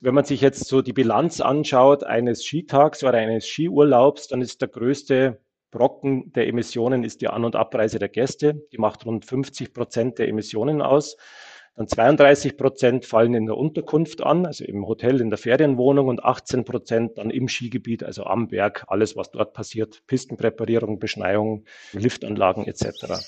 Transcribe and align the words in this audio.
Wenn 0.00 0.14
man 0.14 0.24
sich 0.24 0.42
jetzt 0.42 0.66
so 0.66 0.82
die 0.82 0.92
Bilanz 0.92 1.40
anschaut 1.40 2.04
eines 2.04 2.44
Skitags 2.44 3.02
oder 3.02 3.18
eines 3.18 3.46
Skiurlaubs, 3.46 4.28
dann 4.28 4.42
ist 4.42 4.60
der 4.60 4.68
größte 4.68 5.40
Brocken 5.70 6.32
der 6.32 6.46
Emissionen 6.48 7.02
ist 7.02 7.20
die 7.20 7.28
An- 7.28 7.44
und 7.44 7.56
Abreise 7.56 7.98
der 7.98 8.08
Gäste. 8.08 8.62
Die 8.72 8.78
macht 8.78 9.04
rund 9.04 9.24
50 9.24 9.72
Prozent 9.72 10.18
der 10.18 10.28
Emissionen 10.28 10.80
aus. 10.80 11.16
Dann 11.76 11.88
32 11.88 12.56
Prozent 12.56 13.04
fallen 13.04 13.34
in 13.34 13.46
der 13.46 13.56
Unterkunft 13.56 14.22
an, 14.22 14.46
also 14.46 14.64
im 14.64 14.86
Hotel, 14.86 15.20
in 15.20 15.28
der 15.28 15.38
Ferienwohnung 15.38 16.08
und 16.08 16.24
18 16.24 16.64
Prozent 16.64 17.18
dann 17.18 17.28
im 17.28 17.48
Skigebiet, 17.48 18.02
also 18.02 18.24
am 18.24 18.48
Berg, 18.48 18.84
alles, 18.88 19.16
was 19.16 19.30
dort 19.30 19.52
passiert, 19.52 20.02
Pistenpräparierung, 20.06 20.98
Beschneiung, 20.98 21.66
Liftanlagen 21.92 22.66
etc. 22.66 23.22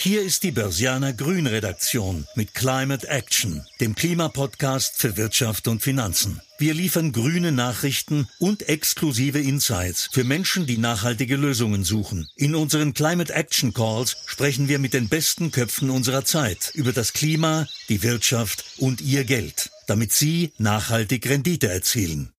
Hier 0.00 0.22
ist 0.22 0.44
die 0.44 0.52
Börsianer 0.52 1.12
Grün 1.12 1.48
Redaktion 1.48 2.24
mit 2.36 2.54
Climate 2.54 3.08
Action, 3.08 3.66
dem 3.80 3.96
Klimapodcast 3.96 4.96
für 4.96 5.16
Wirtschaft 5.16 5.66
und 5.66 5.82
Finanzen. 5.82 6.40
Wir 6.56 6.72
liefern 6.72 7.10
grüne 7.10 7.50
Nachrichten 7.50 8.28
und 8.38 8.68
exklusive 8.68 9.40
Insights 9.40 10.08
für 10.12 10.22
Menschen, 10.22 10.66
die 10.66 10.78
nachhaltige 10.78 11.34
Lösungen 11.34 11.82
suchen. 11.82 12.28
In 12.36 12.54
unseren 12.54 12.94
Climate 12.94 13.34
Action 13.34 13.74
Calls 13.74 14.22
sprechen 14.26 14.68
wir 14.68 14.78
mit 14.78 14.94
den 14.94 15.08
besten 15.08 15.50
Köpfen 15.50 15.90
unserer 15.90 16.24
Zeit 16.24 16.70
über 16.74 16.92
das 16.92 17.12
Klima, 17.12 17.66
die 17.88 18.04
Wirtschaft 18.04 18.64
und 18.78 19.00
ihr 19.00 19.24
Geld, 19.24 19.72
damit 19.88 20.12
sie 20.12 20.52
nachhaltig 20.58 21.28
Rendite 21.28 21.68
erzielen. 21.68 22.32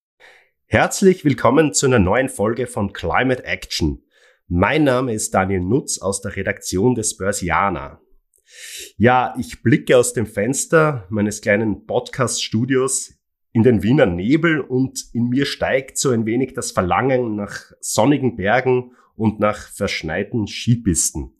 Herzlich 0.68 1.26
willkommen 1.26 1.74
zu 1.74 1.88
einer 1.88 2.00
neuen 2.00 2.30
Folge 2.30 2.68
von 2.68 2.94
Climate 2.94 3.44
Action. 3.44 4.02
Mein 4.52 4.84
Name 4.84 5.14
ist 5.14 5.36
Daniel 5.36 5.62
Nutz 5.62 6.00
aus 6.00 6.22
der 6.22 6.36
Redaktion 6.36 6.96
des 6.96 7.18
Börsianer. 7.18 8.02
Ja, 8.98 9.36
ich 9.38 9.62
blicke 9.62 9.96
aus 9.96 10.14
dem 10.14 10.26
Fenster 10.26 11.06
meines 11.10 11.42
kleinen 11.42 11.86
Podcast-Studios 11.86 13.14
in 13.52 13.62
den 13.62 13.84
Wiener 13.84 14.08
Nebel 14.08 14.60
und 14.60 15.06
in 15.14 15.30
mir 15.30 15.46
steigt 15.46 16.00
so 16.00 16.10
ein 16.10 16.26
wenig 16.26 16.56
das 16.56 16.72
Verlangen 16.72 17.36
nach 17.36 17.72
sonnigen 17.80 18.38
Bergen 18.38 18.94
und 19.16 19.40
nach 19.40 19.72
verschneiten 19.72 20.48
Skipisten. 20.48 21.36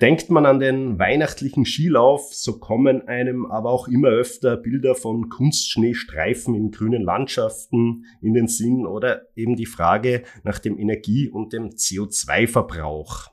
Denkt 0.00 0.30
man 0.30 0.46
an 0.46 0.60
den 0.60 0.96
weihnachtlichen 1.00 1.64
Skilauf, 1.64 2.32
so 2.32 2.60
kommen 2.60 3.08
einem 3.08 3.46
aber 3.46 3.70
auch 3.70 3.88
immer 3.88 4.08
öfter 4.08 4.56
Bilder 4.56 4.94
von 4.94 5.28
Kunstschneestreifen 5.28 6.54
in 6.54 6.70
grünen 6.70 7.02
Landschaften 7.02 8.04
in 8.22 8.32
den 8.32 8.46
Sinn 8.46 8.86
oder 8.86 9.22
eben 9.34 9.56
die 9.56 9.66
Frage 9.66 10.22
nach 10.44 10.60
dem 10.60 10.78
Energie- 10.78 11.28
und 11.28 11.52
dem 11.52 11.70
CO2-Verbrauch. 11.70 13.26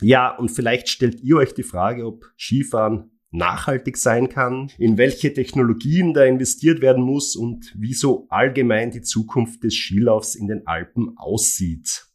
Ja, 0.00 0.36
und 0.36 0.50
vielleicht 0.50 0.88
stellt 0.88 1.20
ihr 1.20 1.36
euch 1.36 1.54
die 1.54 1.62
Frage, 1.62 2.06
ob 2.06 2.24
Skifahren 2.36 3.12
nachhaltig 3.30 3.98
sein 3.98 4.28
kann, 4.28 4.72
in 4.78 4.98
welche 4.98 5.32
Technologien 5.32 6.12
da 6.12 6.24
investiert 6.24 6.80
werden 6.80 7.04
muss 7.04 7.36
und 7.36 7.72
wieso 7.76 8.26
allgemein 8.30 8.90
die 8.90 9.02
Zukunft 9.02 9.62
des 9.62 9.74
Skilaufs 9.74 10.34
in 10.34 10.48
den 10.48 10.66
Alpen 10.66 11.16
aussieht. 11.16 12.07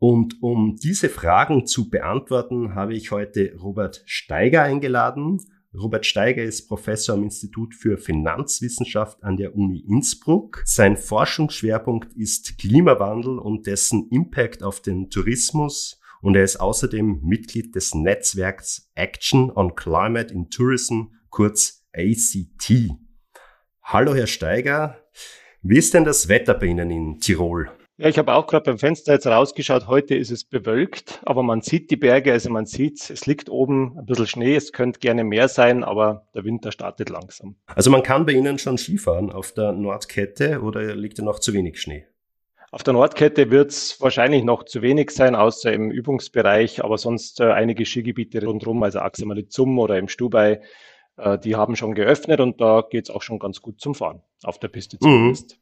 Und 0.00 0.42
um 0.42 0.76
diese 0.76 1.10
Fragen 1.10 1.66
zu 1.66 1.90
beantworten, 1.90 2.74
habe 2.74 2.94
ich 2.94 3.10
heute 3.10 3.54
Robert 3.60 4.02
Steiger 4.06 4.62
eingeladen. 4.62 5.42
Robert 5.74 6.06
Steiger 6.06 6.42
ist 6.42 6.68
Professor 6.68 7.16
am 7.16 7.22
Institut 7.22 7.74
für 7.74 7.98
Finanzwissenschaft 7.98 9.22
an 9.22 9.36
der 9.36 9.54
Uni 9.54 9.84
Innsbruck. 9.86 10.62
Sein 10.64 10.96
Forschungsschwerpunkt 10.96 12.14
ist 12.14 12.56
Klimawandel 12.56 13.38
und 13.38 13.66
dessen 13.66 14.08
Impact 14.10 14.62
auf 14.62 14.80
den 14.80 15.10
Tourismus, 15.10 16.00
und 16.22 16.34
er 16.34 16.44
ist 16.44 16.56
außerdem 16.56 17.20
Mitglied 17.22 17.74
des 17.74 17.94
Netzwerks 17.94 18.90
Action 18.94 19.50
on 19.50 19.74
Climate 19.74 20.32
in 20.32 20.48
Tourism, 20.48 21.12
kurz 21.28 21.86
ACT. 21.92 22.88
Hallo, 23.82 24.14
Herr 24.14 24.26
Steiger. 24.26 24.96
Wie 25.60 25.76
ist 25.76 25.92
denn 25.92 26.04
das 26.04 26.28
Wetter 26.28 26.54
bei 26.54 26.66
Ihnen 26.66 26.90
in 26.90 27.20
Tirol? 27.20 27.70
Ja, 28.00 28.08
ich 28.08 28.16
habe 28.16 28.32
auch 28.32 28.46
gerade 28.46 28.64
beim 28.64 28.78
Fenster 28.78 29.12
jetzt 29.12 29.26
rausgeschaut. 29.26 29.86
Heute 29.86 30.14
ist 30.14 30.30
es 30.30 30.44
bewölkt, 30.44 31.20
aber 31.26 31.42
man 31.42 31.60
sieht 31.60 31.90
die 31.90 31.98
Berge, 31.98 32.32
also 32.32 32.48
man 32.48 32.64
sieht, 32.64 33.10
es 33.10 33.26
liegt 33.26 33.50
oben 33.50 33.94
ein 33.98 34.06
bisschen 34.06 34.26
Schnee. 34.26 34.54
Es 34.54 34.72
könnte 34.72 35.00
gerne 35.00 35.22
mehr 35.22 35.48
sein, 35.48 35.84
aber 35.84 36.26
der 36.34 36.46
Winter 36.46 36.72
startet 36.72 37.10
langsam. 37.10 37.56
Also 37.66 37.90
man 37.90 38.02
kann 38.02 38.24
bei 38.24 38.32
Ihnen 38.32 38.58
schon 38.58 38.78
Skifahren 38.78 39.30
auf 39.30 39.52
der 39.52 39.72
Nordkette 39.72 40.62
oder 40.62 40.94
liegt 40.94 41.18
da 41.18 41.22
noch 41.22 41.40
zu 41.40 41.52
wenig 41.52 41.78
Schnee? 41.78 42.06
Auf 42.70 42.82
der 42.84 42.94
Nordkette 42.94 43.50
wird 43.50 43.72
es 43.72 44.00
wahrscheinlich 44.00 44.44
noch 44.44 44.64
zu 44.64 44.80
wenig 44.80 45.10
sein, 45.10 45.34
außer 45.34 45.70
im 45.70 45.90
Übungsbereich, 45.90 46.82
aber 46.82 46.96
sonst 46.96 47.38
äh, 47.40 47.52
einige 47.52 47.84
Skigebiete 47.84 48.42
rundherum, 48.42 48.82
also 48.82 49.00
Axamalizum 49.00 49.78
oder 49.78 49.98
im 49.98 50.08
Stubai, 50.08 50.62
äh, 51.18 51.38
die 51.38 51.54
haben 51.54 51.76
schon 51.76 51.94
geöffnet 51.94 52.40
und 52.40 52.62
da 52.62 52.82
geht 52.88 53.10
es 53.10 53.14
auch 53.14 53.20
schon 53.20 53.38
ganz 53.38 53.60
gut 53.60 53.78
zum 53.78 53.94
Fahren, 53.94 54.22
auf 54.42 54.58
der 54.58 54.68
Piste 54.68 54.96
mhm. 54.96 55.04
zumindest. 55.04 55.58
Mhm. 55.58 55.59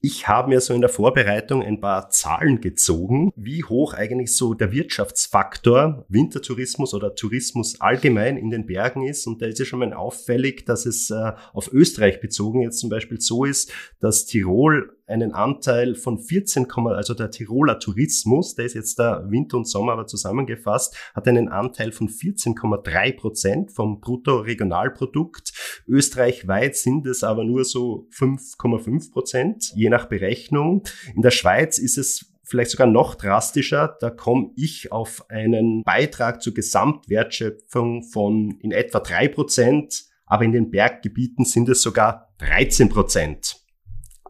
Ich 0.00 0.28
habe 0.28 0.50
mir 0.50 0.60
so 0.60 0.74
in 0.74 0.80
der 0.80 0.90
Vorbereitung 0.90 1.62
ein 1.62 1.80
paar 1.80 2.10
Zahlen 2.10 2.60
gezogen, 2.60 3.32
wie 3.36 3.64
hoch 3.64 3.94
eigentlich 3.94 4.36
so 4.36 4.54
der 4.54 4.72
Wirtschaftsfaktor 4.72 6.04
Wintertourismus 6.08 6.94
oder 6.94 7.14
Tourismus 7.14 7.80
allgemein 7.80 8.36
in 8.36 8.50
den 8.50 8.66
Bergen 8.66 9.06
ist. 9.06 9.26
Und 9.26 9.42
da 9.42 9.46
ist 9.46 9.58
ja 9.58 9.64
schon 9.64 9.80
mal 9.80 9.92
auffällig, 9.92 10.64
dass 10.66 10.86
es 10.86 11.10
äh, 11.10 11.32
auf 11.52 11.72
Österreich 11.72 12.20
bezogen 12.20 12.62
jetzt 12.62 12.78
zum 12.78 12.90
Beispiel 12.90 13.20
so 13.20 13.44
ist, 13.44 13.72
dass 14.00 14.26
Tirol 14.26 14.97
einen 15.08 15.32
Anteil 15.32 15.94
von 15.94 16.18
14, 16.18 16.66
also 16.70 17.14
der 17.14 17.30
Tiroler 17.30 17.78
Tourismus, 17.78 18.54
der 18.54 18.66
ist 18.66 18.74
jetzt 18.74 18.98
der 18.98 19.24
Winter 19.28 19.56
und 19.56 19.66
Sommer 19.66 19.92
aber 19.92 20.06
zusammengefasst, 20.06 20.96
hat 21.14 21.26
einen 21.26 21.48
Anteil 21.48 21.92
von 21.92 22.08
14,3 22.08 23.16
Prozent 23.16 23.72
vom 23.72 24.00
Bruttoregionalprodukt. 24.00 25.52
Österreichweit 25.86 26.76
sind 26.76 27.06
es 27.06 27.24
aber 27.24 27.44
nur 27.44 27.64
so 27.64 28.06
5,5 28.14 29.12
Prozent, 29.12 29.72
je 29.74 29.88
nach 29.88 30.06
Berechnung. 30.06 30.82
In 31.14 31.22
der 31.22 31.30
Schweiz 31.30 31.78
ist 31.78 31.98
es 31.98 32.32
vielleicht 32.44 32.70
sogar 32.70 32.86
noch 32.86 33.14
drastischer. 33.14 33.96
Da 34.00 34.10
komme 34.10 34.50
ich 34.56 34.92
auf 34.92 35.24
einen 35.28 35.82
Beitrag 35.84 36.42
zur 36.42 36.54
Gesamtwertschöpfung 36.54 38.04
von 38.04 38.58
in 38.60 38.72
etwa 38.72 39.00
drei 39.00 39.28
Prozent, 39.28 40.04
aber 40.26 40.44
in 40.44 40.52
den 40.52 40.70
Berggebieten 40.70 41.44
sind 41.44 41.68
es 41.68 41.82
sogar 41.82 42.34
13 42.38 42.88
Prozent. 42.88 43.56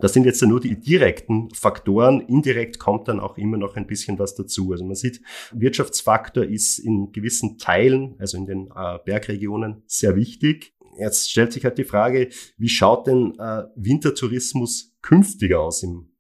Das 0.00 0.12
sind 0.12 0.25
jetzt 0.25 0.42
nur 0.42 0.60
die 0.60 0.78
direkten 0.78 1.50
Faktoren. 1.54 2.20
Indirekt 2.20 2.78
kommt 2.78 3.09
dann 3.09 3.20
auch 3.20 3.36
immer 3.36 3.56
noch 3.56 3.76
ein 3.76 3.86
bisschen 3.86 4.19
was 4.19 4.34
dazu. 4.34 4.72
Also 4.72 4.84
man 4.84 4.94
sieht, 4.94 5.20
Wirtschaftsfaktor 5.53 6.44
ist 6.44 6.78
in 6.78 7.12
gewissen 7.12 7.59
Teilen, 7.59 8.14
also 8.19 8.36
in 8.36 8.47
den 8.47 8.70
äh, 8.75 8.98
Bergregionen, 9.04 9.82
sehr 9.86 10.16
wichtig. 10.16 10.75
Jetzt 10.98 11.31
stellt 11.31 11.53
sich 11.53 11.64
halt 11.64 11.78
die 11.78 11.84
Frage, 11.84 12.28
wie 12.56 12.69
schaut 12.69 13.06
denn 13.06 13.34
äh, 13.38 13.64
Wintertourismus 13.76 14.97
künftig 15.00 15.54
aus 15.54 15.82
im 15.82 16.10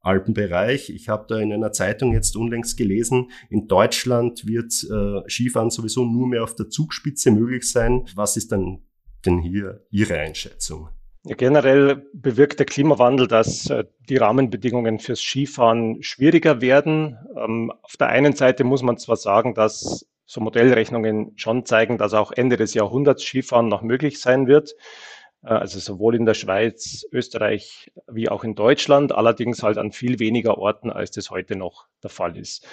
Alpenbereich. 0.00 0.90
Ich 0.90 1.08
habe 1.08 1.26
da 1.28 1.38
in 1.38 1.52
einer 1.52 1.72
Zeitung 1.72 2.12
jetzt 2.12 2.36
unlängst 2.36 2.76
gelesen, 2.76 3.30
in 3.50 3.68
Deutschland 3.68 4.46
wird 4.46 4.72
äh, 4.90 5.28
Skifahren 5.28 5.70
sowieso 5.70 6.04
nur 6.04 6.26
mehr 6.26 6.42
auf 6.42 6.54
der 6.54 6.68
Zugspitze 6.68 7.30
möglich 7.30 7.70
sein. 7.70 8.06
Was 8.14 8.36
ist 8.36 8.52
dann 8.52 8.82
denn 9.24 9.38
hier 9.38 9.86
Ihre 9.90 10.18
Einschätzung? 10.18 10.88
Generell 11.24 12.08
bewirkt 12.12 12.58
der 12.58 12.66
Klimawandel, 12.66 13.28
dass 13.28 13.70
äh, 13.70 13.84
die 14.08 14.16
Rahmenbedingungen 14.16 14.98
fürs 14.98 15.20
Skifahren 15.20 16.02
schwieriger 16.02 16.60
werden. 16.60 17.16
Ähm, 17.36 17.72
auf 17.82 17.96
der 17.96 18.08
einen 18.08 18.34
Seite 18.34 18.64
muss 18.64 18.82
man 18.82 18.98
zwar 18.98 19.16
sagen, 19.16 19.54
dass 19.54 20.04
so 20.26 20.40
Modellrechnungen 20.40 21.32
schon 21.36 21.64
zeigen, 21.64 21.96
dass 21.96 22.14
auch 22.14 22.32
Ende 22.32 22.56
des 22.56 22.74
Jahrhunderts 22.74 23.22
Skifahren 23.22 23.68
noch 23.68 23.82
möglich 23.82 24.20
sein 24.20 24.48
wird. 24.48 24.74
Äh, 25.44 25.50
also 25.50 25.78
sowohl 25.78 26.16
in 26.16 26.26
der 26.26 26.34
Schweiz, 26.34 27.06
Österreich 27.12 27.92
wie 28.08 28.28
auch 28.28 28.42
in 28.42 28.56
Deutschland, 28.56 29.12
allerdings 29.12 29.62
halt 29.62 29.78
an 29.78 29.92
viel 29.92 30.18
weniger 30.18 30.58
Orten, 30.58 30.90
als 30.90 31.12
das 31.12 31.30
heute 31.30 31.54
noch 31.54 31.86
der 32.02 32.10
Fall 32.10 32.36
ist. 32.36 32.66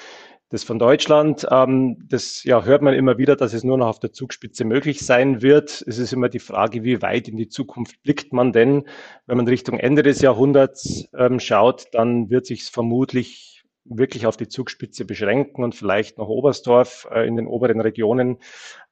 Das 0.52 0.64
von 0.64 0.80
Deutschland, 0.80 1.46
ähm, 1.52 2.08
das 2.10 2.44
ja, 2.44 2.64
hört 2.64 2.82
man 2.82 2.96
immer 2.96 3.20
wieder, 3.20 3.36
dass 3.36 3.54
es 3.54 3.64
nur 3.64 3.78
noch 3.78 3.86
auf 3.86 4.00
der 4.00 4.12
Zugspitze 4.12 4.66
möglich 4.66 5.06
sein 5.06 5.44
wird. 5.44 5.84
Es 5.86 6.00
ist 6.00 6.12
immer 6.12 6.28
die 6.28 6.40
Frage, 6.40 6.84
wie 6.84 7.04
weit 7.04 7.28
in 7.28 7.38
die 7.38 7.50
Zukunft 7.50 8.02
blickt 8.02 8.34
man 8.34 8.52
denn? 8.52 8.88
Wenn 9.28 9.38
man 9.38 9.48
Richtung 9.48 9.78
Ende 9.78 10.02
des 10.02 10.22
Jahrhunderts 10.22 11.08
ähm, 11.16 11.40
schaut, 11.40 11.90
dann 11.92 12.32
wird 12.32 12.48
sich 12.48 12.64
vermutlich 12.64 13.64
wirklich 13.86 14.26
auf 14.26 14.38
die 14.38 14.48
Zugspitze 14.48 15.06
beschränken 15.06 15.64
und 15.64 15.76
vielleicht 15.76 16.18
noch 16.18 16.30
Oberstdorf 16.30 17.08
äh, 17.12 17.28
in 17.28 17.36
den 17.36 17.46
oberen 17.46 17.80
Regionen. 17.80 18.40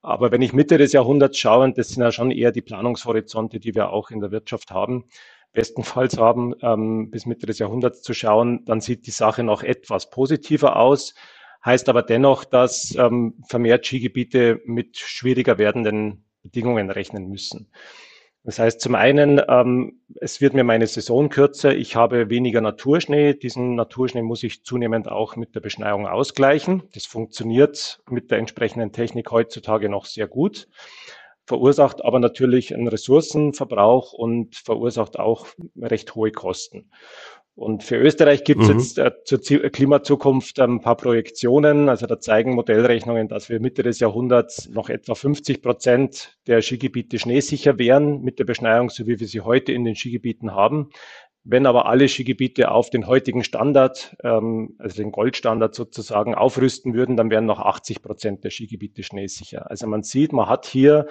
Aber 0.03 0.31
wenn 0.31 0.43
ich 0.43 0.53
Mitte 0.53 0.77
des 0.77 0.93
Jahrhunderts 0.93 1.39
schaue, 1.39 1.63
und 1.63 1.79
das 1.79 1.89
sind 1.89 2.03
ja 2.03 2.11
schon 2.11 2.29
eher 2.29 2.51
die 2.51 2.61
Planungshorizonte, 2.61 3.59
die 3.59 3.73
wir 3.73 3.89
auch 3.89 4.11
in 4.11 4.19
der 4.19 4.29
Wirtschaft 4.29 4.69
haben, 4.69 5.05
bestenfalls 5.53 6.19
haben, 6.19 6.53
ähm, 6.61 7.09
bis 7.09 7.25
Mitte 7.25 7.47
des 7.47 7.57
Jahrhunderts 7.57 8.03
zu 8.03 8.13
schauen, 8.13 8.63
dann 8.65 8.79
sieht 8.79 9.07
die 9.07 9.11
Sache 9.11 9.41
noch 9.41 9.63
etwas 9.63 10.11
positiver 10.11 10.75
aus 10.75 11.15
heißt 11.65 11.89
aber 11.89 12.04
dennoch, 12.04 12.44
dass 12.44 12.95
ähm, 12.98 13.36
vermehrt 13.48 13.86
Skigebiete 13.86 14.62
mit 14.65 14.98
schwieriger 14.98 15.57
werdenden 15.57 16.25
Bedingungen 16.44 16.89
rechnen 16.89 17.27
müssen. 17.27 17.69
Das 18.48 18.59
heißt 18.59 18.80
zum 18.80 18.95
einen, 18.95 19.42
ähm, 19.50 20.00
es 20.21 20.39
wird 20.39 20.54
mir 20.54 20.63
meine 20.63 20.88
Saison 20.88 21.27
kürzer, 21.27 21.75
ich 21.75 21.98
habe 21.98 22.30
weniger 22.30 22.62
Naturschnee. 22.62 23.33
Diesen 23.33 23.75
Naturschnee 23.75 24.21
muss 24.21 24.42
ich 24.42 24.63
zunehmend 24.63 25.09
auch 25.09 25.36
mit 25.36 25.54
der 25.54 25.59
Beschneiung 25.59 26.07
ausgleichen. 26.07 26.83
Das 26.94 27.06
funktioniert 27.06 28.00
mit 28.09 28.31
der 28.31 28.38
entsprechenden 28.38 28.94
Technik 28.94 29.31
heutzutage 29.31 29.89
noch 29.89 30.06
sehr 30.06 30.27
gut. 30.27 30.69
verursacht 31.45 32.04
aber 32.04 32.19
natürlich 32.19 32.74
einen 32.74 32.88
Ressourcenverbrauch 32.88 34.13
und 34.13 34.56
verursacht 34.56 35.19
auch 35.19 35.48
recht 35.77 36.15
hohe 36.15 36.31
Kosten. 36.31 36.89
Und 37.57 37.81
für 37.81 37.98
Österreich 37.98 38.44
gibt 38.44 38.62
es 38.62 38.69
mhm. 38.69 38.77
jetzt 38.77 39.00
äh, 39.00 39.12
zur 39.24 39.39
Klimazukunft 39.42 40.59
ein 40.59 40.80
paar 40.80 40.95
Projektionen. 40.95 41.89
Also 41.89 42.06
da 42.06 42.19
zeigen 42.19 42.54
Modellrechnungen, 42.54 43.30
dass 43.30 43.50
wir 43.50 43.59
Mitte 43.59 43.81
des 43.81 44.00
Jahrhunderts 44.00 44.69
noch 44.69 44.89
etwa 44.89 45.15
50 45.15 45.63
Prozent 45.63 46.38
der 46.45 46.62
Skigebiete 46.62 47.18
schneesicher 47.18 47.80
wären 47.80 48.21
mit 48.21 48.38
der 48.38 48.44
Beschneiung, 48.44 48.92
so 48.92 49.07
wie 49.07 49.19
wir 49.19 49.25
sie 49.25 49.42
heute 49.42 49.71
in 49.71 49.86
den 49.86 49.95
Skigebieten 49.95 50.54
haben. 50.54 50.92
Wenn 51.44 51.65
aber 51.65 51.88
alle 51.88 52.07
Skigebiete 52.07 52.69
auf 52.69 52.92
den 52.92 53.07
heutigen 53.07 53.44
Standard, 53.44 54.15
ähm, 54.24 54.75
also 54.77 55.01
den 55.01 55.12
Goldstandard 55.12 55.74
sozusagen, 55.74 56.36
aufrüsten 56.36 56.94
würden, 56.94 57.18
dann 57.18 57.31
wären 57.31 57.48
noch 57.48 57.59
80 57.59 58.04
Prozent 58.04 58.44
der 58.44 58.51
Skigebiete 58.51 59.01
schneesicher. 59.01 59.68
Also 59.68 59.88
man 59.88 60.04
sieht, 60.04 60.31
man 60.31 60.48
hat 60.48 60.68
hier 60.68 61.07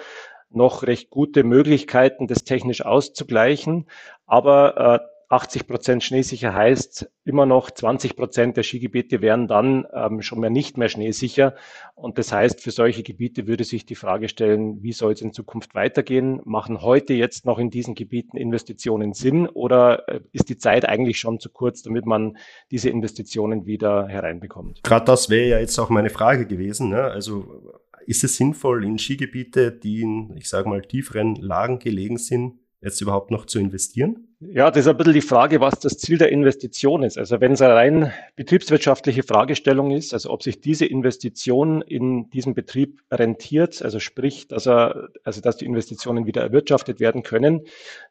noch 0.49 0.83
recht 0.83 1.09
gute 1.09 1.43
Möglichkeiten, 1.43 2.25
das 2.25 2.45
technisch 2.45 2.85
auszugleichen. 2.85 3.89
Aber 4.25 5.01
äh, 5.01 5.16
80 5.29 5.67
Prozent 5.67 6.03
schneesicher 6.03 6.53
heißt 6.53 7.11
immer 7.25 7.45
noch 7.45 7.69
20 7.69 8.15
Prozent 8.15 8.55
der 8.55 8.63
Skigebiete 8.63 9.21
wären 9.21 9.47
dann 9.47 9.85
ähm, 9.93 10.21
schon 10.21 10.39
mehr 10.39 10.49
nicht 10.49 10.77
mehr 10.77 10.87
schneesicher. 10.87 11.55
Und 11.95 12.17
das 12.17 12.31
heißt, 12.31 12.61
für 12.61 12.71
solche 12.71 13.03
Gebiete 13.03 13.45
würde 13.45 13.65
sich 13.65 13.85
die 13.85 13.95
Frage 13.95 14.29
stellen, 14.29 14.81
wie 14.81 14.93
soll 14.93 15.11
es 15.11 15.21
in 15.21 15.33
Zukunft 15.33 15.75
weitergehen? 15.75 16.39
Machen 16.45 16.81
heute 16.81 17.13
jetzt 17.13 17.45
noch 17.45 17.59
in 17.59 17.69
diesen 17.69 17.93
Gebieten 17.93 18.37
Investitionen 18.37 19.13
Sinn 19.13 19.47
oder 19.47 20.07
äh, 20.07 20.21
ist 20.31 20.47
die 20.47 20.57
Zeit 20.57 20.87
eigentlich 20.87 21.19
schon 21.19 21.39
zu 21.39 21.49
kurz, 21.49 21.81
damit 21.81 22.05
man 22.05 22.37
diese 22.71 22.89
Investitionen 22.89 23.65
wieder 23.65 24.07
hereinbekommt? 24.07 24.81
Gerade 24.83 25.05
das 25.05 25.29
wäre 25.29 25.49
ja 25.49 25.59
jetzt 25.59 25.77
auch 25.77 25.89
meine 25.89 26.09
Frage 26.09 26.47
gewesen. 26.47 26.89
Ne? 26.89 27.01
Also 27.01 27.73
ist 28.05 28.23
es 28.23 28.37
sinnvoll, 28.37 28.85
in 28.85 28.97
Skigebiete, 28.97 29.73
die 29.73 30.01
in, 30.01 30.33
ich 30.37 30.47
sage 30.47 30.69
mal, 30.69 30.81
tieferen 30.81 31.35
Lagen 31.35 31.79
gelegen 31.79 32.17
sind, 32.17 32.59
jetzt 32.81 33.01
überhaupt 33.01 33.31
noch 33.31 33.45
zu 33.45 33.59
investieren? 33.59 34.27
Ja, 34.39 34.69
das 34.69 34.81
ist 34.81 34.87
ein 34.87 34.97
bisschen 34.97 35.13
die 35.13 35.21
Frage, 35.21 35.61
was 35.61 35.79
das 35.79 35.97
Ziel 35.97 36.19
der 36.19 36.31
Investition 36.31 37.01
ist. 37.01 37.17
Also 37.17 37.41
wenn 37.41 37.53
es 37.53 37.61
eine 37.61 37.73
rein 37.73 38.13
betriebswirtschaftliche 38.35 39.23
Fragestellung 39.23 39.89
ist, 39.89 40.13
also 40.13 40.29
ob 40.29 40.43
sich 40.43 40.61
diese 40.61 40.85
Investition 40.85 41.81
in 41.81 42.29
diesem 42.29 42.53
Betrieb 42.53 43.01
rentiert, 43.11 43.81
also 43.81 43.99
sprich, 43.99 44.47
dass 44.47 44.67
er, 44.67 45.09
also 45.23 45.41
dass 45.41 45.57
die 45.57 45.65
Investitionen 45.65 46.27
wieder 46.27 46.43
erwirtschaftet 46.43 46.99
werden 46.99 47.23
können, 47.23 47.61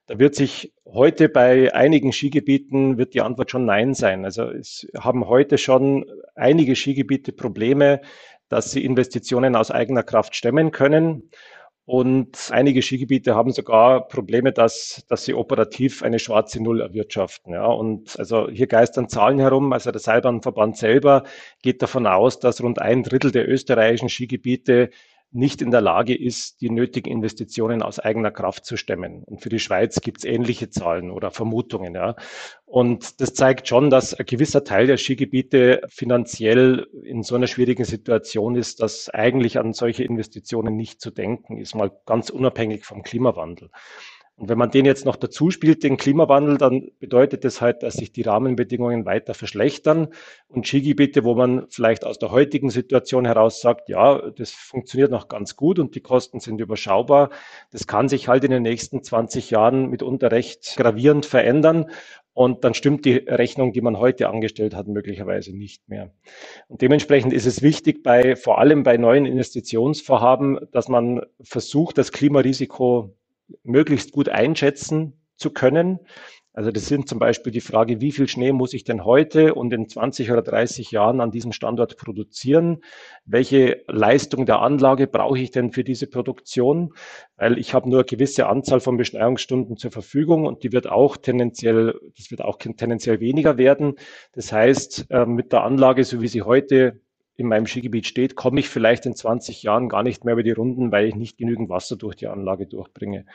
da 0.06 0.18
wird 0.18 0.34
sich 0.34 0.72
heute 0.84 1.28
bei 1.28 1.72
einigen 1.72 2.12
Skigebieten 2.12 2.98
wird 2.98 3.14
die 3.14 3.20
Antwort 3.20 3.52
schon 3.52 3.66
Nein 3.66 3.94
sein. 3.94 4.24
Also 4.24 4.50
es 4.50 4.88
haben 4.98 5.28
heute 5.28 5.58
schon 5.58 6.06
einige 6.34 6.74
Skigebiete 6.74 7.32
Probleme, 7.32 8.00
dass 8.48 8.72
sie 8.72 8.84
Investitionen 8.84 9.54
aus 9.54 9.70
eigener 9.70 10.02
Kraft 10.02 10.34
stemmen 10.34 10.70
können. 10.70 11.30
Und 11.86 12.50
einige 12.50 12.82
Skigebiete 12.82 13.36
haben 13.36 13.52
sogar 13.52 14.08
Probleme, 14.08 14.52
dass, 14.52 15.04
dass 15.08 15.24
sie 15.24 15.34
operativ 15.34 16.02
eine 16.02 16.18
schwarze 16.18 16.60
Null 16.60 16.80
erwirtschaften. 16.80 17.52
Ja. 17.52 17.66
Und 17.66 18.18
also 18.18 18.50
hier 18.50 18.66
geistern 18.66 19.08
Zahlen 19.08 19.38
herum. 19.38 19.72
Also 19.72 19.92
der 19.92 20.00
Seilbahnverband 20.00 20.76
selber 20.76 21.22
geht 21.62 21.82
davon 21.82 22.08
aus, 22.08 22.40
dass 22.40 22.60
rund 22.60 22.80
ein 22.80 23.04
Drittel 23.04 23.30
der 23.30 23.48
österreichischen 23.48 24.08
Skigebiete 24.08 24.90
nicht 25.36 25.62
in 25.62 25.70
der 25.70 25.80
Lage 25.80 26.14
ist, 26.14 26.60
die 26.60 26.70
nötigen 26.70 27.10
Investitionen 27.10 27.82
aus 27.82 27.98
eigener 27.98 28.30
Kraft 28.30 28.64
zu 28.64 28.76
stemmen. 28.76 29.22
Und 29.24 29.42
für 29.42 29.48
die 29.48 29.58
Schweiz 29.58 30.00
gibt 30.00 30.18
es 30.18 30.24
ähnliche 30.24 30.70
Zahlen 30.70 31.10
oder 31.10 31.30
Vermutungen. 31.30 31.94
Ja. 31.94 32.16
Und 32.64 33.20
das 33.20 33.34
zeigt 33.34 33.68
schon, 33.68 33.90
dass 33.90 34.14
ein 34.14 34.26
gewisser 34.26 34.64
Teil 34.64 34.86
der 34.86 34.96
Skigebiete 34.96 35.82
finanziell 35.88 36.88
in 37.04 37.22
so 37.22 37.34
einer 37.34 37.46
schwierigen 37.46 37.84
Situation 37.84 38.56
ist, 38.56 38.80
dass 38.80 39.10
eigentlich 39.10 39.58
an 39.58 39.72
solche 39.72 40.04
Investitionen 40.04 40.74
nicht 40.74 41.00
zu 41.00 41.10
denken 41.10 41.58
ist, 41.58 41.74
mal 41.74 41.92
ganz 42.06 42.30
unabhängig 42.30 42.84
vom 42.84 43.02
Klimawandel. 43.02 43.70
Und 44.38 44.50
wenn 44.50 44.58
man 44.58 44.70
den 44.70 44.84
jetzt 44.84 45.06
noch 45.06 45.16
dazu 45.16 45.50
spielt, 45.50 45.82
den 45.82 45.96
Klimawandel, 45.96 46.58
dann 46.58 46.90
bedeutet 46.98 47.42
das 47.44 47.62
halt, 47.62 47.82
dass 47.82 47.94
sich 47.94 48.12
die 48.12 48.20
Rahmenbedingungen 48.20 49.06
weiter 49.06 49.32
verschlechtern 49.32 50.08
und 50.46 50.66
Skigebiete, 50.66 51.24
wo 51.24 51.34
man 51.34 51.66
vielleicht 51.70 52.04
aus 52.04 52.18
der 52.18 52.32
heutigen 52.32 52.68
Situation 52.68 53.24
heraus 53.24 53.62
sagt, 53.62 53.88
ja, 53.88 54.30
das 54.30 54.50
funktioniert 54.50 55.10
noch 55.10 55.28
ganz 55.28 55.56
gut 55.56 55.78
und 55.78 55.94
die 55.94 56.02
Kosten 56.02 56.40
sind 56.40 56.60
überschaubar, 56.60 57.30
das 57.72 57.86
kann 57.86 58.10
sich 58.10 58.28
halt 58.28 58.44
in 58.44 58.50
den 58.50 58.62
nächsten 58.62 59.02
20 59.02 59.50
Jahren 59.50 59.88
mitunter 59.88 60.30
recht 60.30 60.74
gravierend 60.76 61.24
verändern. 61.24 61.90
Und 62.34 62.64
dann 62.64 62.74
stimmt 62.74 63.06
die 63.06 63.14
Rechnung, 63.14 63.72
die 63.72 63.80
man 63.80 63.98
heute 63.98 64.28
angestellt 64.28 64.74
hat, 64.74 64.86
möglicherweise 64.86 65.56
nicht 65.56 65.88
mehr. 65.88 66.10
Und 66.68 66.82
dementsprechend 66.82 67.32
ist 67.32 67.46
es 67.46 67.62
wichtig, 67.62 68.02
bei, 68.02 68.36
vor 68.36 68.58
allem 68.58 68.82
bei 68.82 68.98
neuen 68.98 69.24
Investitionsvorhaben, 69.24 70.58
dass 70.70 70.88
man 70.88 71.22
versucht, 71.40 71.96
das 71.96 72.12
Klimarisiko 72.12 73.16
möglichst 73.62 74.12
gut 74.12 74.28
einschätzen 74.28 75.20
zu 75.36 75.50
können. 75.50 76.00
Also 76.56 76.70
das 76.70 76.86
sind 76.86 77.06
zum 77.06 77.18
Beispiel 77.18 77.52
die 77.52 77.60
Frage, 77.60 78.00
wie 78.00 78.12
viel 78.12 78.28
Schnee 78.28 78.50
muss 78.50 78.72
ich 78.72 78.82
denn 78.82 79.04
heute 79.04 79.54
und 79.54 79.74
in 79.74 79.90
20 79.90 80.32
oder 80.32 80.40
30 80.40 80.90
Jahren 80.90 81.20
an 81.20 81.30
diesem 81.30 81.52
Standort 81.52 81.98
produzieren? 81.98 82.78
Welche 83.26 83.82
Leistung 83.88 84.46
der 84.46 84.62
Anlage 84.62 85.06
brauche 85.06 85.38
ich 85.38 85.50
denn 85.50 85.70
für 85.70 85.84
diese 85.84 86.06
Produktion? 86.06 86.94
Weil 87.36 87.58
ich 87.58 87.74
habe 87.74 87.90
nur 87.90 87.98
eine 87.98 88.06
gewisse 88.06 88.46
Anzahl 88.46 88.80
von 88.80 88.96
Beschneiungsstunden 88.96 89.76
zur 89.76 89.90
Verfügung 89.90 90.46
und 90.46 90.62
die 90.62 90.72
wird 90.72 90.88
auch 90.88 91.18
tendenziell, 91.18 92.00
das 92.16 92.30
wird 92.30 92.40
auch 92.40 92.56
tendenziell 92.56 93.20
weniger 93.20 93.58
werden. 93.58 93.96
Das 94.32 94.50
heißt, 94.50 95.10
äh, 95.10 95.26
mit 95.26 95.52
der 95.52 95.62
Anlage, 95.62 96.04
so 96.04 96.22
wie 96.22 96.28
sie 96.28 96.40
heute 96.40 97.02
in 97.36 97.48
meinem 97.48 97.66
Skigebiet 97.66 98.06
steht, 98.06 98.34
komme 98.34 98.60
ich 98.60 98.68
vielleicht 98.68 99.06
in 99.06 99.14
20 99.14 99.62
Jahren 99.62 99.88
gar 99.88 100.02
nicht 100.02 100.24
mehr 100.24 100.32
über 100.32 100.42
die 100.42 100.52
Runden, 100.52 100.90
weil 100.90 101.06
ich 101.06 101.14
nicht 101.14 101.36
genügend 101.36 101.68
Wasser 101.68 101.96
durch 101.96 102.16
die 102.16 102.28
Anlage 102.28 102.66
durchbringe. 102.66 103.26